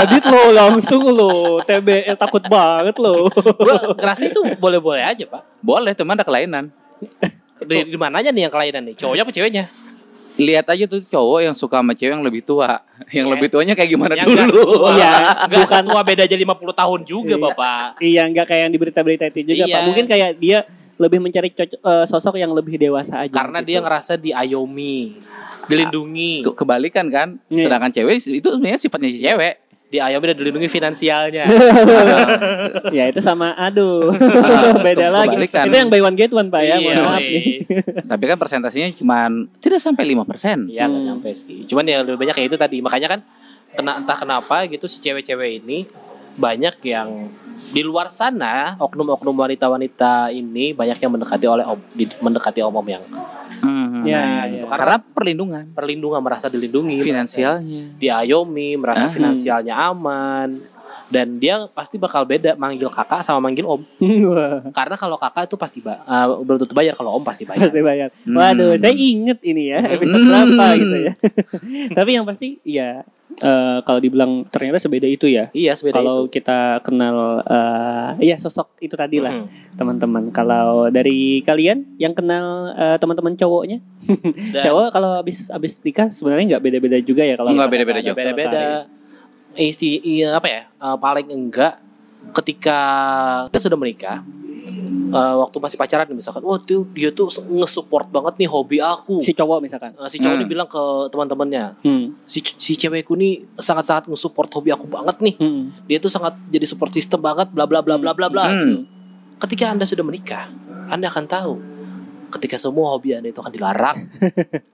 Adit 0.00 0.22
lo 0.24 0.42
langsung 0.50 1.02
lo 1.04 1.32
TBL 1.60 2.14
takut 2.14 2.40
banget 2.42 2.94
lo. 2.96 3.26
gua 3.56 3.76
ngerasa 3.92 4.22
itu 4.24 4.40
boleh-boleh 4.56 5.02
aja, 5.02 5.26
Pak. 5.26 5.58
Boleh, 5.58 5.92
teman 5.92 6.14
ada 6.14 6.22
kelainan. 6.22 6.70
Di, 7.60 7.84
di 7.84 7.96
mananya 7.96 8.30
nih 8.30 8.46
yang 8.46 8.52
kelainan 8.52 8.82
nih? 8.86 8.94
Cowoknya 8.94 9.22
apa 9.22 9.32
ceweknya? 9.32 9.64
Lihat 10.38 10.62
aja 10.64 10.84
tuh 10.86 11.02
cowok 11.02 11.38
yang 11.42 11.52
suka 11.52 11.76
sama 11.76 11.92
cewek 11.92 12.14
yang 12.14 12.22
lebih 12.22 12.40
tua. 12.40 12.80
Yang 13.10 13.26
Iya. 13.26 13.32
lebih 13.34 13.48
tuanya 13.50 13.74
kayak 13.74 13.90
gimana 13.90 14.14
Yang 14.14 14.28
enggak 14.30 14.48
dulu. 14.48 14.72
Iya, 14.94 15.12
enggak 15.44 15.48
bukan- 15.50 15.84
setua 15.84 16.00
beda 16.00 16.22
aja 16.22 16.36
50 16.38 16.72
tahun 16.72 17.00
juga, 17.02 17.34
Iya. 17.34 17.44
Bapak. 17.44 17.86
iya 18.00 18.22
nggak 18.24 18.46
kayak 18.46 18.60
yang 18.62 18.72
di 18.72 18.78
berita-berita 18.78 19.24
itu 19.28 19.38
juga 19.44 19.64
Iya. 19.66 19.74
pak. 19.74 19.82
Mungkin 19.84 20.04
kayak 20.06 20.30
dia 20.38 20.58
lebih 21.00 21.16
mencari 21.18 21.48
cocok- 21.48 21.80
eh, 21.80 22.04
sosok 22.04 22.36
yang 22.36 22.52
lebih 22.52 22.76
dewasa 22.76 23.24
aja. 23.24 23.32
Karena 23.32 23.58
gitu. 23.58 23.68
dia 23.70 23.78
ngerasa 23.80 24.12
diayomi, 24.14 25.16
dilindungi. 25.64 26.44
Ke- 26.44 26.52
Kebalikan 26.54 27.08
kan. 27.08 27.28
Iya. 27.48 27.64
Sedangkan 27.64 27.88
cewek 27.90 28.20
itu 28.20 28.46
sebenarnya 28.46 28.76
sifatnya 28.78 29.08
si 29.08 29.18
cewek. 29.18 29.54
Diayomi 29.90 30.22
dan 30.24 30.36
dilindungi 30.36 30.68
finansialnya. 30.68 31.44
ya 32.96 33.04
itu 33.06 33.18
sama 33.18 33.56
aduh 33.56 34.12
Ah, 34.12 34.78
beda 34.86 35.10
lagi. 35.10 35.34
kebalikan. 35.34 35.64
Itu 35.64 35.74
yang 35.74 35.88
buy 35.88 36.00
one 36.00 36.14
get 36.14 36.30
one 36.30 36.46
pak 36.46 36.62
ya. 36.62 36.76
Iya, 36.76 36.94
maaf 37.00 37.18
iya. 37.18 37.26
nih. 37.32 37.54
Tapi 38.10 38.24
kan 38.26 38.36
persentasenya 38.36 38.92
cuma 38.94 39.26
tidak 39.58 39.80
sampai 39.80 40.04
5%. 40.06 40.68
Iya 40.68 40.84
Hmm. 40.84 41.02
nyampe 41.02 41.32
sih. 41.32 41.64
Cuman 41.64 41.82
ya 41.82 42.02
lebih 42.02 42.18
banyak 42.18 42.34
kayak 42.34 42.48
itu 42.48 42.56
tadi. 42.56 42.78
Makanya 42.78 43.08
kan 43.08 43.20
kena 43.70 43.92
entah 43.96 44.14
kenapa 44.14 44.62
gitu 44.66 44.84
si 44.84 44.98
cewek-cewek 44.98 45.58
ini 45.58 45.86
banyak 46.34 46.76
yang 46.84 47.30
di 47.66 47.80
luar 47.80 48.08
sana 48.08 48.74
oknum-oknum 48.76 49.30
wanita-wanita 49.32 50.28
ini 50.28 50.72
banyak 50.72 50.98
yang 50.98 51.10
mendekati 51.10 51.46
oleh 51.46 51.64
om, 51.64 51.78
di- 51.90 52.18
mendekati 52.18 52.60
om-om 52.60 52.88
yang 52.88 53.04
Hmm. 53.60 54.00
Ya, 54.02 54.16
Nah, 54.16 54.48
ya, 54.48 54.56
ya. 54.56 54.64
karena 54.64 54.96
Karena 54.96 54.96
perlindungan 55.12 55.64
perlindungan 55.70 56.24
merasa 56.24 56.48
dilindungi, 56.48 56.96
finansialnya. 56.98 57.92
merasa 57.92 58.00
diayomi, 58.00 58.72
merasa 58.74 59.04
Ah. 59.04 59.12
finansialnya 59.12 59.74
aman 59.76 60.56
dan 61.06 61.36
dia 61.36 61.68
pasti 61.68 62.00
bakal 62.00 62.24
beda 62.24 62.56
manggil 62.56 62.88
kakak 62.88 63.20
sama 63.20 63.36
manggil 63.38 63.68
om. 63.68 63.84
Karena 64.72 64.96
kalau 64.96 65.20
kakak 65.20 65.44
itu 65.44 65.56
pasti 65.56 65.78
ba- 65.78 66.00
uh, 66.00 66.40
belum 66.40 66.56
tentu 66.58 66.72
bayar 66.72 66.96
kalau 66.96 67.12
om 67.12 67.20
pasti 67.20 67.44
bayar. 67.44 67.68
pasti 67.68 67.84
bayar. 67.84 68.08
Hmm. 68.24 68.40
Waduh, 68.40 68.80
saya 68.80 68.96
inget 68.96 69.38
ini 69.42 69.68
ya 69.68 69.84
episode 69.92 70.16
Hmm. 70.18 70.30
berapa 70.32 70.66
gitu 70.76 70.96
ya. 70.96 71.12
Tapi 72.00 72.10
yang 72.10 72.24
pasti 72.24 72.48
ya 72.64 73.04
eh, 73.32 73.78
kalau 73.80 73.98
dibilang 73.98 74.42
ternyata 74.44 74.76
sebeda 74.76 75.04
itu 75.04 75.24
ya. 75.24 75.48
Iya 75.50 75.72
sebeda 75.72 75.96
Kalau 75.96 76.24
itu. 76.24 76.34
kita 76.34 76.80
kenal 76.80 77.16
eh 77.42 78.26
ya 78.26 78.36
sosok 78.36 78.74
itu 78.78 78.92
tadi 78.92 79.16
lah 79.16 79.32
Mhm. 79.40 79.76
teman-teman. 79.76 80.22
Kalau 80.28 80.88
dari 80.88 81.38
kalian 81.40 81.96
yang 81.96 82.10
kenal 82.10 82.44
eh, 82.72 82.96
teman-teman 82.96 83.34
cowoknya, 83.34 83.78
Dan- 84.52 84.64
cowok 84.64 84.86
kalau 84.90 85.10
habis 85.16 85.46
habis 85.48 85.78
nikah 85.78 86.08
sebenarnya 86.08 86.46
nggak 86.50 86.64
beda-beda 86.64 86.98
juga 86.98 87.22
ya 87.22 87.34
kalau 87.34 87.50
Nggak 87.50 87.70
beda-beda 87.70 88.00
juga. 88.02 88.18
beda-beda 88.18 88.62
isti 89.52 89.98
iya 90.00 90.34
apa 90.34 90.46
ya 90.46 90.62
eh, 90.68 90.96
paling 90.96 91.26
enggak 91.26 91.78
ketika 92.32 92.78
kita 93.48 93.58
sudah 93.60 93.74
menikah 93.74 94.20
eh, 95.10 95.34
waktu 95.36 95.56
masih 95.56 95.76
pacaran 95.76 96.06
misalkan 96.10 96.40
wah 96.40 96.56
tuh 96.56 96.84
dia 96.90 97.10
tuh 97.10 97.26
nge-support 97.26 98.08
banget 98.08 98.36
nih 98.36 98.46
hobi 98.46 98.78
aku 98.78 99.18
Si 99.20 99.32
cowok 99.32 99.58
misalkan. 99.60 99.92
Eh, 99.92 100.06
si 100.06 100.16
cowok 100.16 100.32
Hmm. 100.32 100.40
ini 100.40 100.46
bilang 100.46 100.66
ke 100.66 100.82
teman-temannya 101.08 101.64
Hmm. 101.80 102.14
si 102.22 102.38
si 102.42 102.74
cewekku 102.74 103.14
nih 103.14 103.56
sangat-sangat 103.56 104.06
nge-support 104.06 104.48
hobi 104.50 104.70
aku 104.70 104.86
banget 104.86 105.16
nih 105.20 105.34
Hmm. 105.36 105.72
dia 105.84 105.96
tuh 105.96 106.08
sangat 106.08 106.36
jadi 106.46 106.64
support 106.64 106.90
system 106.90 107.18
banget 107.18 107.48
bla 107.48 107.64
bla 107.64 107.80
bla 107.80 107.96
bla 107.96 108.12
bla 108.12 108.26
bla 108.26 108.46
Hmm. 108.46 108.84
ketika 109.38 109.68
anda 109.68 109.82
sudah 109.82 110.02
menikah 110.02 110.46
anda 110.86 111.06
akan 111.06 111.24
tahu 111.24 111.54
ketika 112.30 112.54
semua 112.54 112.94
hobi 112.94 113.10
anda 113.12 113.26
itu 113.26 113.38
akan 113.38 113.50
dilarang 113.50 113.98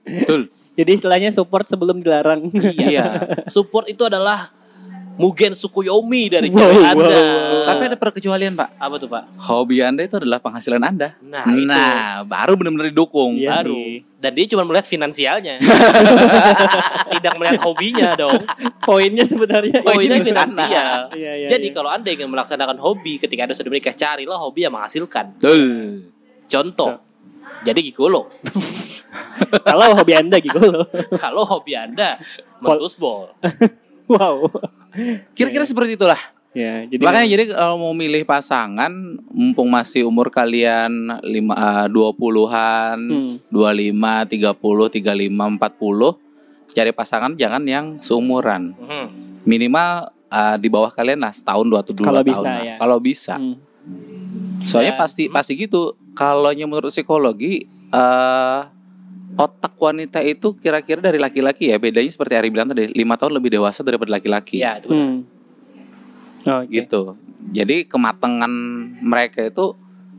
Betul. 0.03 0.41
Jadi 0.77 0.91
istilahnya 0.93 1.33
support 1.33 1.65
sebelum 1.65 1.99
dilarang. 1.99 2.53
Iya. 2.53 3.25
support 3.49 3.87
itu 3.87 4.05
adalah 4.05 4.53
Mugen 5.17 5.53
Sukuyomi 5.53 6.29
dari 6.29 6.47
Wow, 6.47 6.61
cewek 6.61 6.77
wow, 6.77 6.91
anda 6.93 7.07
wow. 7.09 7.65
Tapi 7.67 7.81
ada 7.89 7.97
perkecualian, 7.97 8.53
Pak. 8.53 8.69
apa 8.77 8.95
tuh 8.95 9.09
pak 9.09 9.23
Hobi 9.49 9.81
Anda 9.81 10.05
itu 10.05 10.15
adalah 10.15 10.37
penghasilan 10.37 10.79
Anda. 10.79 11.17
Nah, 11.19 11.43
itu. 11.51 11.65
Nah, 11.65 12.21
baru 12.23 12.53
benar-benar 12.53 12.93
didukung. 12.93 13.33
Iya 13.35 13.59
baru 13.59 13.75
sih. 13.75 14.05
dan 14.17 14.31
dia 14.33 14.45
cuma 14.49 14.65
melihat 14.65 14.85
finansialnya 14.85 15.61
tidak 17.13 17.33
melihat 17.37 17.61
hobinya 17.61 18.17
dong 18.17 18.41
Poinnya 18.81 19.21
sebenarnya 19.21 19.85
poinnya 19.85 20.17
finansial 20.17 21.13
Iya, 21.13 21.45
iya, 21.45 21.47
jadi 21.47 21.69
iya. 21.69 21.75
kalau 21.77 21.89
anda 21.93 22.09
ingin 22.09 22.25
melaksanakan 22.25 22.81
hobi 22.81 23.21
ketika 23.21 23.45
anda 23.45 23.53
sudah 23.53 23.69
menikah 23.69 23.93
carilah 23.93 24.41
hobi 24.41 24.65
yang 24.65 24.73
menghasilkan 24.73 25.37
Betul. 25.37 26.09
contoh 26.49 26.97
jadi 27.61 27.77
gigolo 27.77 28.25
kalau 29.69 29.93
hobi 29.93 30.13
Anda 30.13 30.37
loh. 30.41 30.85
kalau 31.21 31.45
hobi 31.45 31.77
anda 31.77 32.17
mentusbol 32.57 33.37
Wow. 34.07 34.47
Kira-kira 35.33 35.63
seperti 35.63 35.95
itulah. 35.95 36.19
Ya, 36.51 36.87
jadi 36.87 37.03
Makanya 37.03 37.27
jadi 37.29 37.43
kalau 37.53 37.77
mau 37.77 37.93
milih 37.93 38.25
pasangan 38.25 38.89
mumpung 39.29 39.69
masih 39.69 40.03
umur 40.03 40.33
kalian 40.33 40.89
lima 41.21 41.53
eh, 41.53 41.87
20-an, 41.87 42.97
Hmm. 42.97 43.35
25, 43.53 44.25
30, 44.25 44.89
35, 44.89 45.53
40, 45.53 46.17
cari 46.73 46.91
pasangan 46.91 47.31
jangan 47.35 47.61
yang 47.61 47.85
seumuran. 47.97 48.73
Mhm. 48.73 49.05
Minimal 49.43 49.89
eh, 50.27 50.55
di 50.57 50.67
bawah 50.67 50.89
kalian 50.89 51.21
lah 51.21 51.29
setahun 51.29 51.63
dua 51.63 51.85
atau 51.85 51.93
dua 51.93 52.05
Kalau 52.05 52.21
tahun 52.21 52.31
bisa, 52.33 52.49
lah. 52.49 52.57
ya. 52.59 52.75
Kalau 52.79 52.97
bisa. 52.97 53.35
Hmm. 53.37 53.55
Soalnya 54.65 54.93
Dan- 54.97 55.01
pasti 55.03 55.23
pasti 55.29 55.53
gitu. 55.55 55.93
Kalau 56.11 56.49
menurut 56.49 56.89
psikologi 56.89 57.63
eh 57.87 58.59
otak 59.37 59.73
wanita 59.77 60.19
itu 60.25 60.57
kira-kira 60.57 60.99
dari 60.99 61.21
laki-laki 61.21 61.69
ya 61.69 61.77
bedanya 61.77 62.09
seperti 62.09 62.33
Ari 62.33 62.49
bilang 62.49 62.73
tadi 62.73 62.89
lima 62.91 63.15
tahun 63.15 63.37
lebih 63.37 63.53
dewasa 63.53 63.85
daripada 63.85 64.17
laki-laki. 64.17 64.59
ya 64.59 64.81
itu 64.81 64.89
benar. 64.89 65.05
Hmm. 65.05 65.21
Oke. 66.47 66.67
Gitu. 66.73 67.01
Jadi 67.53 67.75
kematangan 67.85 68.51
mereka 68.99 69.45
itu 69.45 69.77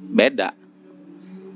beda. 0.08 0.54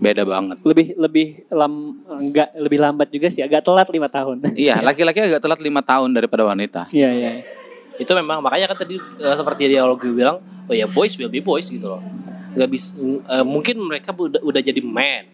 Beda 0.02 0.26
banget. 0.26 0.58
Lebih 0.66 0.98
lebih 0.98 1.26
lam 1.54 2.02
enggak 2.10 2.50
lebih 2.58 2.78
lambat 2.82 3.08
juga 3.14 3.30
sih, 3.30 3.40
agak 3.46 3.62
telat 3.62 3.86
lima 3.94 4.10
tahun. 4.10 4.42
Iya, 4.58 4.82
laki-laki 4.88 5.22
agak 5.22 5.40
telat 5.40 5.60
lima 5.62 5.80
tahun 5.80 6.10
daripada 6.10 6.42
wanita. 6.42 6.90
Iya, 6.90 7.10
iya. 7.14 7.32
itu 8.00 8.08
memang 8.16 8.40
makanya 8.40 8.72
kan 8.72 8.88
tadi 8.88 8.96
eh, 8.96 9.36
seperti 9.36 9.68
dialog 9.68 10.00
gue 10.00 10.16
bilang 10.16 10.40
oh 10.40 10.74
ya 10.74 10.88
boys 10.88 11.12
will 11.20 11.28
be 11.28 11.44
boys 11.44 11.68
gitu 11.68 11.92
loh 11.92 12.00
nggak 12.56 12.68
bisa 12.72 12.96
eh, 13.04 13.44
mungkin 13.44 13.80
mereka 13.84 14.16
udah 14.16 14.40
udah 14.40 14.60
jadi 14.64 14.80
man 14.80 15.28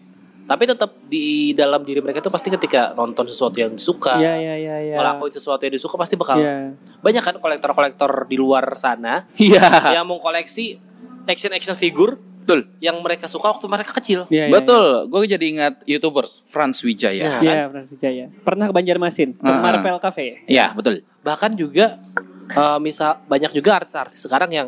tapi 0.49 0.65
tetap 0.65 0.89
di 1.05 1.53
dalam 1.53 1.85
diri 1.85 2.01
mereka 2.01 2.19
itu 2.19 2.27
pasti 2.27 2.49
ketika 2.49 2.91
nonton 2.91 3.23
sesuatu 3.23 3.53
yang 3.55 3.69
disuka 3.71 4.17
Iya, 4.17 4.33
iya, 4.35 4.55
iya, 4.57 4.75
iya. 4.81 4.95
ngelakuin 4.97 5.29
sesuatu 5.29 5.61
yang 5.61 5.77
disuka 5.77 5.93
pasti 5.93 6.17
bakal 6.17 6.41
Iya. 6.41 6.73
banyak 6.99 7.21
kan 7.21 7.35
kolektor-kolektor 7.37 8.25
di 8.25 8.33
luar 8.35 8.65
sana 8.73 9.29
Iya. 9.37 9.93
yang 9.93 10.09
mau 10.09 10.17
koleksi 10.17 10.81
action 11.23 11.53
action 11.53 11.77
figure 11.77 12.17
Betul. 12.41 12.65
yang 12.81 12.97
mereka 12.97 13.29
suka 13.29 13.53
waktu 13.53 13.69
mereka 13.69 13.93
kecil. 13.93 14.25
Iya, 14.25 14.49
iya, 14.49 14.53
Betul. 14.57 15.05
Gue 15.05 15.29
jadi 15.29 15.45
ingat 15.45 15.85
YouTubers 15.85 16.49
Franz 16.49 16.81
Wijaya. 16.81 17.37
Nah, 17.37 17.41
Iya, 17.45 17.69
Frans 17.69 17.89
Wijaya. 17.93 18.25
Pernah 18.41 18.65
ke 18.65 18.73
Banjarmasin, 18.73 19.37
ke 19.37 19.45
Ah. 19.45 19.61
Marvel 19.61 20.01
Cafe. 20.01 20.41
Iya, 20.49 20.73
betul. 20.73 21.05
Bahkan 21.21 21.53
juga 21.53 22.01
eh, 22.49 22.79
misal 22.81 23.21
banyak 23.23 23.53
juga 23.53 23.77
artis-artis 23.77 24.25
sekarang 24.25 24.49
yang 24.49 24.67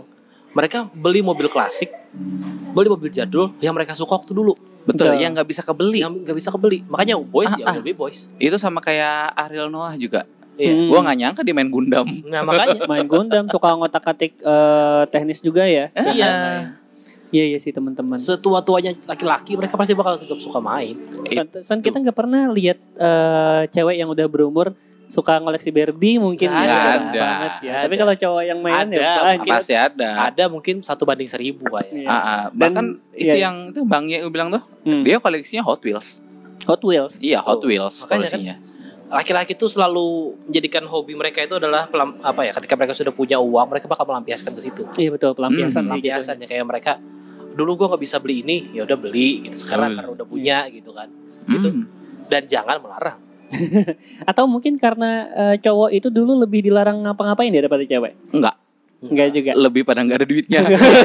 mereka 0.54 0.86
beli 0.94 1.26
mobil 1.26 1.50
klasik, 1.50 1.90
beli 2.70 2.86
mobil 2.86 3.10
jadul 3.10 3.58
yang 3.58 3.74
mereka 3.74 3.98
suka 3.98 4.14
waktu 4.14 4.38
dulu, 4.38 4.54
Betul. 4.84 5.14
Betul. 5.14 5.22
Yang 5.22 5.32
nggak 5.36 5.48
bisa 5.48 5.62
kebeli. 5.62 6.00
yang 6.00 6.12
nggak 6.18 6.38
bisa 6.38 6.50
kebeli. 6.50 6.80
Makanya 6.86 7.16
boys 7.18 7.52
Ah, 7.52 7.58
ya 7.58 7.66
ah. 7.68 7.76
lebih 7.78 7.94
boys. 7.94 8.34
Itu 8.36 8.58
sama 8.58 8.80
kayak 8.80 9.34
Ariel 9.38 9.68
Noah 9.68 9.94
juga. 9.96 10.26
Iya. 10.56 10.74
Hmm. 10.74 10.88
Gua 10.88 11.00
nggak 11.02 11.18
nyangka 11.18 11.42
dia 11.42 11.56
main 11.56 11.70
Gundam. 11.70 12.08
Nah 12.28 12.42
makanya 12.44 12.80
Main 12.92 13.08
Gundam, 13.08 13.46
suka 13.48 13.70
ngotak-atik 13.72 14.34
eh, 14.38 15.04
teknis 15.08 15.40
juga 15.40 15.64
ya. 15.64 15.90
iya 16.12 16.32
Iya 17.32 17.48
iya 17.48 17.60
sih 17.64 17.72
teman-teman. 17.72 18.20
setua-tuanya 18.20 18.92
laki-laki 19.08 19.56
mereka 19.56 19.80
pasti 19.80 19.96
bakal 19.96 20.20
tetap 20.20 20.36
suka 20.38 20.60
main. 20.60 21.00
Pantesan 21.24 21.80
kita 21.80 21.96
nggak 21.98 22.12
pernah 22.14 22.52
lihat 22.52 22.76
eh, 22.94 23.62
cewek 23.72 23.96
yang 23.96 24.12
udah 24.12 24.28
berumur 24.28 24.76
suka 25.12 25.38
ngoleksi 25.38 25.70
Barbie 25.70 26.15
mungkin 26.18 26.48
ya. 26.48 26.56
ada. 26.58 26.72
banget 26.72 27.03
ya. 27.12 27.20
Nggak 27.62 27.82
Tapi 27.84 27.91
ada. 27.91 28.01
kalau 28.01 28.13
cowok 28.15 28.44
yang 28.44 28.60
main 28.60 28.75
Ada, 28.82 28.96
ya 28.96 29.13
banyak. 29.22 29.51
Pasti 29.51 29.75
ada. 29.75 30.10
Ada 30.25 30.44
mungkin 30.48 30.75
satu 30.80 31.03
banding 31.03 31.27
seribu 31.27 31.68
kayak. 31.68 31.91
Iya. 31.91 32.08
Ah, 32.08 32.15
ah. 32.15 32.41
Dan- 32.48 32.56
bahkan 32.56 32.86
itu 33.12 33.27
iya. 33.30 33.46
yang 33.46 33.70
itu 33.70 33.84
Bang 33.84 34.08
Ye 34.08 34.24
bilang 34.25 34.50
tuh, 34.50 34.63
Hmm. 34.82 35.03
dia 35.03 35.20
koleksinya 35.20 35.62
Hot 35.62 35.84
Wheels. 35.84 36.24
Hot 36.63 36.80
Wheels. 36.80 37.20
Iya, 37.20 37.41
Hot 37.41 37.60
Oh, 37.60 37.68
Wheels 37.68 38.00
makanya 38.00 38.08
kan 38.08 38.18
koleksinya. 38.39 38.56
Laki-laki 39.12 39.53
tuh 39.53 39.68
selalu 39.68 40.08
menjadikan 40.48 40.88
hobi 40.88 41.12
mereka 41.12 41.44
itu 41.44 41.60
adalah 41.60 41.84
pelam, 41.84 42.15
apa 42.24 42.48
ya? 42.48 42.56
Ketika 42.56 42.80
mereka 42.80 42.96
sudah 42.96 43.12
punya 43.12 43.36
uang, 43.36 43.68
mereka 43.68 43.91
bakal 43.91 44.08
melampiaskan 44.08 44.56
ke 44.56 44.62
situ. 44.63 44.88
Iya 44.96 45.12
betul 45.12 45.36
pelampiasan 45.36 45.84
Hmm, 45.84 46.00
sih 46.00 46.08
gitu. 46.08 46.48
Kayak 46.48 46.63
mereka 46.63 46.91
dulu 47.51 47.75
gua 47.75 47.88
nggak 47.91 48.03
bisa 48.08 48.24
beli 48.24 48.39
ini, 48.39 48.72
ya 48.72 48.88
udah 48.88 48.96
beli 48.96 49.44
gitu. 49.44 49.60
Sekarang 49.60 50.00
karena 50.00 50.15
udah 50.15 50.24
punya 50.24 50.63
gitu 50.72 50.96
kan. 50.96 51.12
Gitu. 51.44 51.68
Hmm. 51.68 51.84
Dan 52.25 52.48
jangan 52.48 52.80
melarang. 52.80 53.20
Atau 54.29 54.46
mungkin 54.48 54.79
karena 54.79 55.27
eh, 55.31 55.55
cowok 55.60 55.89
itu 55.91 56.08
dulu 56.08 56.41
lebih 56.43 56.65
dilarang 56.65 57.03
ngapa-ngapain 57.03 57.51
daripada 57.51 57.84
cewek. 57.84 58.13
Enggak, 58.31 58.55
Enggak 59.01 59.27
juga. 59.31 59.51
lebih 59.55 59.81
pada 59.81 60.00
nggak 60.00 60.13
ada 60.15 60.27
duitnya. 60.27 60.62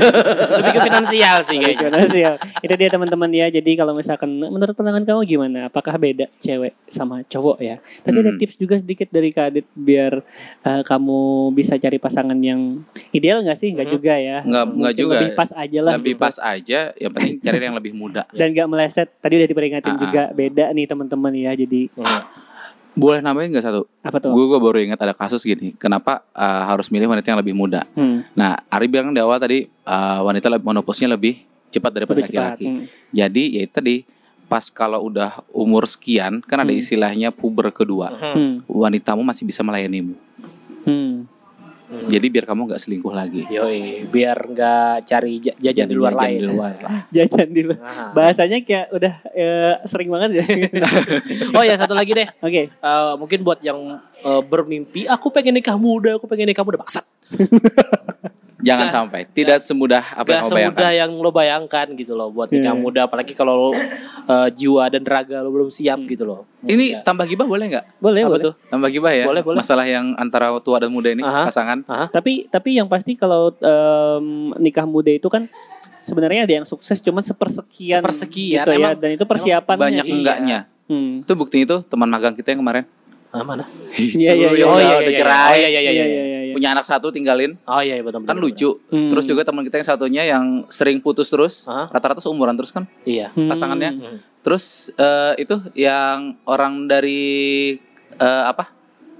Lebih 0.57 0.71
ke 0.71 0.81
finansial 0.83 1.37
sih 1.43 1.57
kayaknya. 1.57 1.89
Ya? 2.09 2.33
Itu 2.61 2.75
dia 2.75 2.89
teman-teman 2.89 3.31
ya. 3.31 3.49
Jadi 3.49 3.73
kalau 3.73 3.93
misalkan 3.93 4.31
menurut 4.33 4.73
pandangan 4.73 5.01
kamu 5.03 5.21
gimana? 5.25 5.59
Apakah 5.67 5.97
beda 5.97 6.29
cewek 6.37 6.77
sama 6.87 7.25
cowok 7.25 7.57
ya? 7.59 7.77
Tadi 8.01 8.17
ada 8.17 8.29
Hmm. 8.29 8.39
tips 8.39 8.57
juga 8.57 8.77
sedikit 8.77 9.09
dari 9.09 9.31
Kak 9.31 9.49
Adit 9.49 9.67
biar 9.73 10.21
eh, 10.63 10.83
kamu 10.83 11.19
bisa 11.51 11.75
cari 11.75 11.97
pasangan 11.97 12.37
yang 12.37 12.85
ideal 13.11 13.41
nggak 13.41 13.57
sih? 13.57 13.73
Nggak 13.73 13.87
Hmm. 13.87 13.97
juga 13.97 14.15
ya? 14.15 14.39
Nggak 14.41 14.65
nggak 14.67 14.67
Mungkin 14.77 14.97
juga. 14.99 15.15
Lebih 15.17 15.31
pas 15.33 15.51
aja 15.51 15.79
lah. 15.81 15.93
lebih 15.97 16.13
gitu. 16.13 16.21
pas 16.21 16.37
aja, 16.39 16.81
yang 16.95 17.13
penting 17.13 17.35
cari 17.41 17.65
yang 17.65 17.77
lebih 17.77 17.93
muda. 17.93 18.23
Dan 18.31 18.53
nggak 18.53 18.69
meleset. 18.69 19.09
Tadi 19.17 19.35
udah 19.35 19.49
diperingatin 19.49 19.89
Ah, 19.89 19.97
ah. 19.97 20.03
juga 20.03 20.23
beda 20.31 20.65
nih 20.71 20.85
teman-teman 20.85 21.33
ya. 21.33 21.53
Jadi 21.55 21.89
Hmm. 21.97 22.45
Boleh 22.97 23.21
nambahin 23.21 23.53
nggak 23.53 23.63
satu? 23.63 23.85
apa 24.01 24.17
tuh? 24.19 24.33
Gue 24.33 24.57
baru 24.57 24.81
ingat 24.81 24.97
ada 24.99 25.13
kasus 25.13 25.45
gini. 25.45 25.77
Kenapa 25.77 26.25
uh, 26.33 26.65
harus 26.65 26.89
milih 26.89 27.07
wanita 27.07 27.29
yang 27.29 27.39
lebih 27.39 27.53
muda? 27.53 27.85
Hmm, 27.93 28.25
Nah, 28.33 28.57
Ari 28.67 28.89
bilang 28.89 29.13
di 29.13 29.21
awal 29.21 29.37
tadi 29.37 29.69
uh, 29.85 30.25
wanita 30.25 30.49
menopausnya 30.57 31.13
lebih 31.13 31.45
cepat 31.69 31.93
daripada 31.93 32.25
laki-laki. 32.25 32.65
Hmm. 32.65 32.85
Jadi 33.13 33.61
ya 33.61 33.63
itu 33.63 33.73
tadi 33.73 33.95
pas 34.47 34.65
kalau 34.71 35.05
udah 35.05 35.45
umur 35.51 35.85
sekian 35.85 36.41
kan 36.41 36.63
ada 36.63 36.73
Hmm. 36.73 36.81
istilahnya 36.81 37.29
puber 37.31 37.69
kedua. 37.69 38.17
Hmm. 38.17 38.65
Wanitamu 38.65 39.21
masih 39.21 39.45
bisa 39.45 39.61
melayanimu. 39.61 40.17
Hmm. 40.87 41.29
Hmm. 42.07 42.15
Jadi 42.15 42.27
biar 42.31 42.45
kamu 42.47 42.61
nggak 42.71 42.81
selingkuh 42.81 43.11
lagi. 43.11 43.43
Yoi, 43.51 44.07
biar 44.07 44.39
nggak 44.47 44.95
cari 45.03 45.43
ja- 45.43 45.59
jajan 45.59 45.91
di 45.91 45.97
luar 45.99 46.15
Jajan 46.15 46.23
lain. 46.23 46.39
Di 46.39 46.47
luar. 46.47 46.75
Jajan 47.15 47.49
dulu. 47.51 47.75
Nah. 47.75 48.11
Bahasanya 48.15 48.59
kayak 48.63 48.87
udah 48.95 49.15
eh, 49.35 49.75
sering 49.83 50.09
banget 50.15 50.31
ya. 50.39 50.45
Oh 51.59 51.65
ya 51.67 51.75
satu 51.75 51.99
lagi 51.99 52.15
deh. 52.15 52.29
Oke. 52.39 52.71
Eh, 52.71 53.13
mungkin 53.19 53.43
buat 53.43 53.59
yang 53.59 53.99
eh, 54.23 54.43
bermimpi, 54.47 55.11
aku 55.11 55.35
pengen 55.35 55.59
nikah 55.59 55.75
muda, 55.75 56.15
aku 56.15 56.31
pengen 56.31 56.47
nikah 56.47 56.63
muda, 56.63 56.79
maksat. 56.79 57.03
Jangan 58.67 58.83
Gak- 58.83 58.93
sampai. 58.93 59.21
Tidak 59.29 59.59
gak- 59.59 59.65
semudah 59.65 60.03
apa 60.11 60.27
yang 60.27 60.43
kamu 60.43 60.51
bayangkan. 60.51 60.75
semudah 60.75 60.91
yang 60.93 61.11
lo 61.15 61.31
bayangkan 61.31 61.87
gitu 61.95 62.13
loh 62.13 62.29
buat 62.29 62.49
nikah 62.49 62.71
Iya. 62.71 62.79
muda, 62.79 63.01
apalagi 63.05 63.33
kalau 63.33 63.55
lo, 63.57 63.71
eh, 63.71 64.49
jiwa 64.53 64.85
dan 64.89 65.03
raga 65.03 65.39
lo 65.39 65.49
belum 65.49 65.69
siap 65.69 66.03
gitu 66.05 66.25
loh. 66.25 66.45
Ini 66.61 66.87
Ya. 66.89 67.01
tambah 67.01 67.23
gibah 67.25 67.45
boleh 67.45 67.67
nggak? 67.69 67.85
Boleh, 67.97 68.21
apa 68.21 68.31
boleh. 68.33 68.45
tuh? 68.45 68.55
Tambah 68.67 68.89
gibah 68.91 69.13
ya. 69.13 69.25
Boleh, 69.25 69.41
boleh. 69.41 69.57
Masalah 69.57 69.85
yang 69.85 70.13
antara 70.17 70.51
tua 70.59 70.77
dan 70.79 70.91
muda 70.91 71.09
ini 71.09 71.23
Aha. 71.23 71.47
pasangan. 71.47 71.87
Tapi 72.11 72.49
tapi 72.49 72.75
yang 72.75 72.87
pasti 72.87 73.15
kalau 73.15 73.55
em, 73.55 74.27
nikah 74.57 74.85
muda 74.85 75.09
itu 75.09 75.29
kan 75.29 75.47
sebenarnya 76.01 76.43
ada 76.43 76.55
yang 76.55 76.65
sukses 76.65 76.99
cuman 76.99 77.23
sepersekian, 77.23 77.99
Sepersekian, 77.99 78.63
gitu 78.63 78.71
ya 78.73 78.79
emang- 78.81 78.99
dan 78.99 79.11
itu 79.13 79.25
persiapannya. 79.25 79.81
Banyak 79.81 80.05
iya. 80.05 80.15
enggaknya. 80.15 80.59
Hmm. 80.87 81.21
Itu 81.21 81.35
bukti 81.35 81.63
itu 81.63 81.83
teman 81.83 82.07
magang 82.07 82.33
kita 82.33 82.51
yang 82.51 82.63
kemarin. 82.63 82.87
Ah, 83.31 83.43
mana? 83.43 83.67
Iya 84.17 84.33
iya 84.33 84.49
iya. 84.49 84.49
yang 84.57 84.71
Oh 84.71 84.79
iya 84.79 84.97
iya. 85.03 85.25
Oh 85.27 85.55
iya 85.57 85.69
iya 85.69 85.93
iya. 85.93 86.05
Iya 86.57 86.65
iya. 86.65 86.73
iya 86.73 86.73
iya. 86.73 86.73
Punya 86.73 86.73
anak 86.73 86.85
satu 86.85 87.07
tinggalin. 87.09 87.53
Oh 87.63 87.79
iya 87.79 88.01
betul 88.01 88.21
betul. 88.21 88.29
Kan 88.29 88.39
lucu. 88.39 88.71
Hmm. 88.89 89.09
Terus 89.09 89.25
juga 89.25 89.43
teman 89.43 89.63
kita 89.63 89.77
yang 89.77 89.87
satunya 89.87 90.23
yang 90.25 90.45
sering 90.67 90.99
putus 90.99 91.29
terus. 91.29 91.65
Aha. 91.65 91.89
Rata-rata 91.89 92.19
seumuran 92.19 92.57
terus 92.57 92.71
kan 92.71 92.89
Iya. 93.05 93.31
Hmm. 93.31 93.47
pasangannya. 93.47 93.91
Hmm. 93.93 94.17
Terus 94.41 94.65
eh, 94.93 95.35
itu 95.39 95.55
yang 95.75 96.41
orang 96.45 96.87
dari 96.87 97.77
eh, 98.17 98.45
apa? 98.45 98.73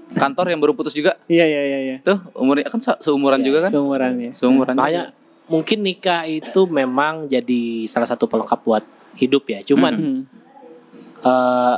Kantor 0.07 0.49
yang 0.49 0.59
baru 0.59 0.71
putus 0.71 0.91
juga. 0.91 1.19
Iya 1.27 1.43
iya 1.43 1.61
iya 1.63 1.79
iya. 1.83 1.95
Tuh 1.99 2.15
umurnya 2.33 2.65
kan 2.65 2.79
se- 2.79 2.99
seumuran 3.01 3.39
Iya, 3.39 3.45
juga 3.45 3.59
kan? 3.67 3.71
Seumurannya. 3.71 4.31
Seumuran. 4.31 4.73
Makanya 4.73 5.03
mungkin 5.47 5.83
nikah 5.83 6.23
itu 6.23 6.63
memang 6.65 7.27
jadi 7.27 7.63
salah 7.85 8.07
satu 8.07 8.23
pelengkap 8.25 8.59
buat 8.61 8.83
hidup 9.15 9.43
ya. 9.45 9.59
Cuman 9.61 9.93
Hmm. 9.93 10.21
eh, 11.19 11.77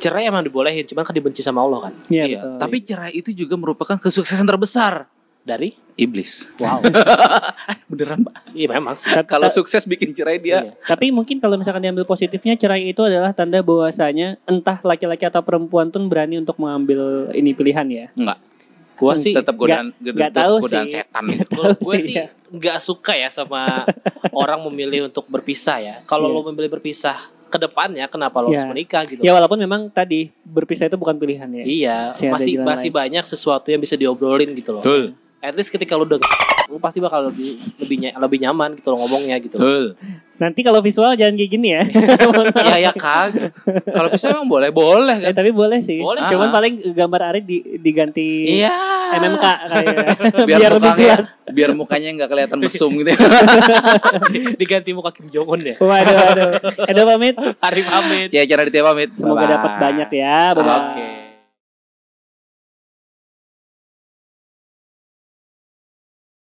cerai 0.00 0.24
emang 0.24 0.40
dibolehin, 0.40 0.82
cuman 0.82 1.02
kan 1.02 1.12
dibenci 1.12 1.40
sama 1.40 1.60
Allah 1.60 1.86
kan. 1.86 1.94
Iya 2.06 2.24
Iya, 2.24 2.38
betul. 2.40 2.58
tapi 2.58 2.76
cerai 2.80 3.12
itu 3.12 3.30
juga 3.30 3.54
merupakan 3.54 3.96
kesuksesan 3.96 4.42
terbesar 4.44 5.06
Dari 5.40 5.72
iblis. 5.94 6.48
wow. 6.56 6.80
Beneran, 7.90 8.22
Pak. 8.22 8.34
iya 8.52 8.68
memang 8.70 8.94
Kalau 9.24 9.48
sukses 9.48 9.84
bikin 9.84 10.10
cerai 10.10 10.36
dia 10.36 10.62
Iya. 10.62 10.72
Tapi 10.86 11.10
mungkin 11.10 11.36
kalau 11.38 11.54
misalkan 11.54 11.80
diambil 11.80 12.04
positifnya 12.04 12.54
cerai 12.54 12.88
itu 12.88 13.00
adalah 13.00 13.30
tanda 13.30 13.60
bahwasanya 13.60 14.40
entah 14.44 14.80
laki-laki 14.80 15.22
atau 15.22 15.40
perempuan 15.40 15.88
tuh 15.88 16.00
berani 16.02 16.38
untuk 16.38 16.56
mengambil 16.56 17.28
ini 17.32 17.52
pilihan 17.52 17.86
ya. 17.86 18.06
enggak. 18.12 18.38
Gua 18.94 19.16
sih 19.16 19.32
tetap 19.32 19.56
godaan 19.56 19.96
tahu 20.28 20.60
godaan 20.60 20.84
sih. 20.84 21.00
setan 21.00 21.24
gitu. 21.26 21.56
gue 21.56 21.96
sih, 21.96 22.04
sih 22.04 22.14
ya. 22.14 22.28
nggak 22.46 22.78
suka 22.78 23.16
ya 23.16 23.28
sama 23.28 23.88
orang 24.36 24.60
memilih 24.62 25.08
untuk 25.08 25.24
berpisah 25.24 25.80
ya. 25.80 25.94
Kalau 26.04 26.28
Iya. 26.28 26.36
lo 26.36 26.40
memilih 26.52 26.68
berpisah 26.70 27.16
ke 27.50 27.58
depannya, 27.58 28.06
kenapa 28.06 28.38
lo 28.38 28.48
Iya. 28.48 28.62
harus 28.62 28.70
menikah 28.70 29.02
gitu? 29.04 29.20
Ya 29.20 29.30
walaupun 29.30 29.58
memang 29.58 29.90
tadi 29.90 30.30
berpisah 30.40 30.86
itu 30.86 30.94
bukan 30.94 31.14
pilihan 31.14 31.50
ya. 31.50 31.62
Iya, 31.62 31.98
Masih 32.10 32.28
masih 32.30 32.52
masih 32.62 32.88
lain. 32.88 32.96
banyak 32.96 33.24
sesuatu 33.26 33.66
yang 33.66 33.78
bisa 33.78 33.94
diobrolin 33.94 34.54
gitu 34.54 34.70
loh. 34.72 34.80
Betul. 34.80 35.18
At 35.40 35.52
least 35.52 35.68
ketika 35.68 35.96
lo 35.96 36.04
denger, 36.04 36.28
lo 36.66 36.76
pasti 36.76 36.98
bakal 36.98 37.26
lebih 37.26 37.56
lebih 37.78 37.96
ny- 37.98 38.12
lebih 38.14 38.38
nyaman 38.38 38.76
gitu 38.76 38.88
loh 38.88 39.00
ngomongnya 39.00 39.36
gitu. 39.38 39.56
loh. 39.56 39.64
Betul. 39.64 39.84
Nanti 40.36 40.60
kalau 40.60 40.80
visual 40.80 41.12
jangan 41.14 41.32
kayak 41.34 41.50
gini 41.50 41.68
ya. 41.70 41.82
ya 42.72 42.76
ya 42.78 42.90
kagak. 42.90 43.52
Kalau 43.86 44.08
bisa 44.08 44.28
emang 44.30 44.44
boleh, 44.46 44.68
boleh 44.68 45.16
Eh, 45.18 45.24
kan? 45.26 45.32
tapi 45.34 45.48
boleh 45.50 45.80
sih. 45.80 45.96
Boleh. 45.96 46.24
Cuman 46.24 46.48
Ah. 46.48 46.52
paling 46.54 46.74
gambar 46.90 47.20
Ari 47.26 47.40
di- 47.42 47.64
diganti 47.76 48.52
Iya. 48.54 48.72
MMK 49.12 49.44
kayaknya. 49.66 50.04
Biar, 50.48 50.58
biar, 50.60 50.72
lebih 50.76 50.92
jelas. 50.94 51.26
biar 51.46 51.70
mukanya 51.72 52.08
nggak 52.14 52.28
kelihatan 52.30 52.58
mesum 52.58 52.92
gitu. 52.94 53.08
ya. 53.10 53.18
Diganti 54.60 54.90
muka 54.92 55.10
Kim 55.10 55.28
Jong 55.28 55.48
Un 55.48 55.60
deh. 55.62 55.76
Waduh, 55.76 56.14
waduh. 56.14 56.50
Edo 56.84 57.02
pamit. 57.06 57.34
Arif 57.58 57.86
Hamid. 57.86 58.28
Cia 58.28 58.44
cara 58.44 58.62
di 58.62 58.72
pamit. 58.74 59.10
Semoga 59.14 59.44
dapat 59.46 59.72
banyak 59.78 60.08
ya. 60.10 60.52
Oke. 60.52 61.29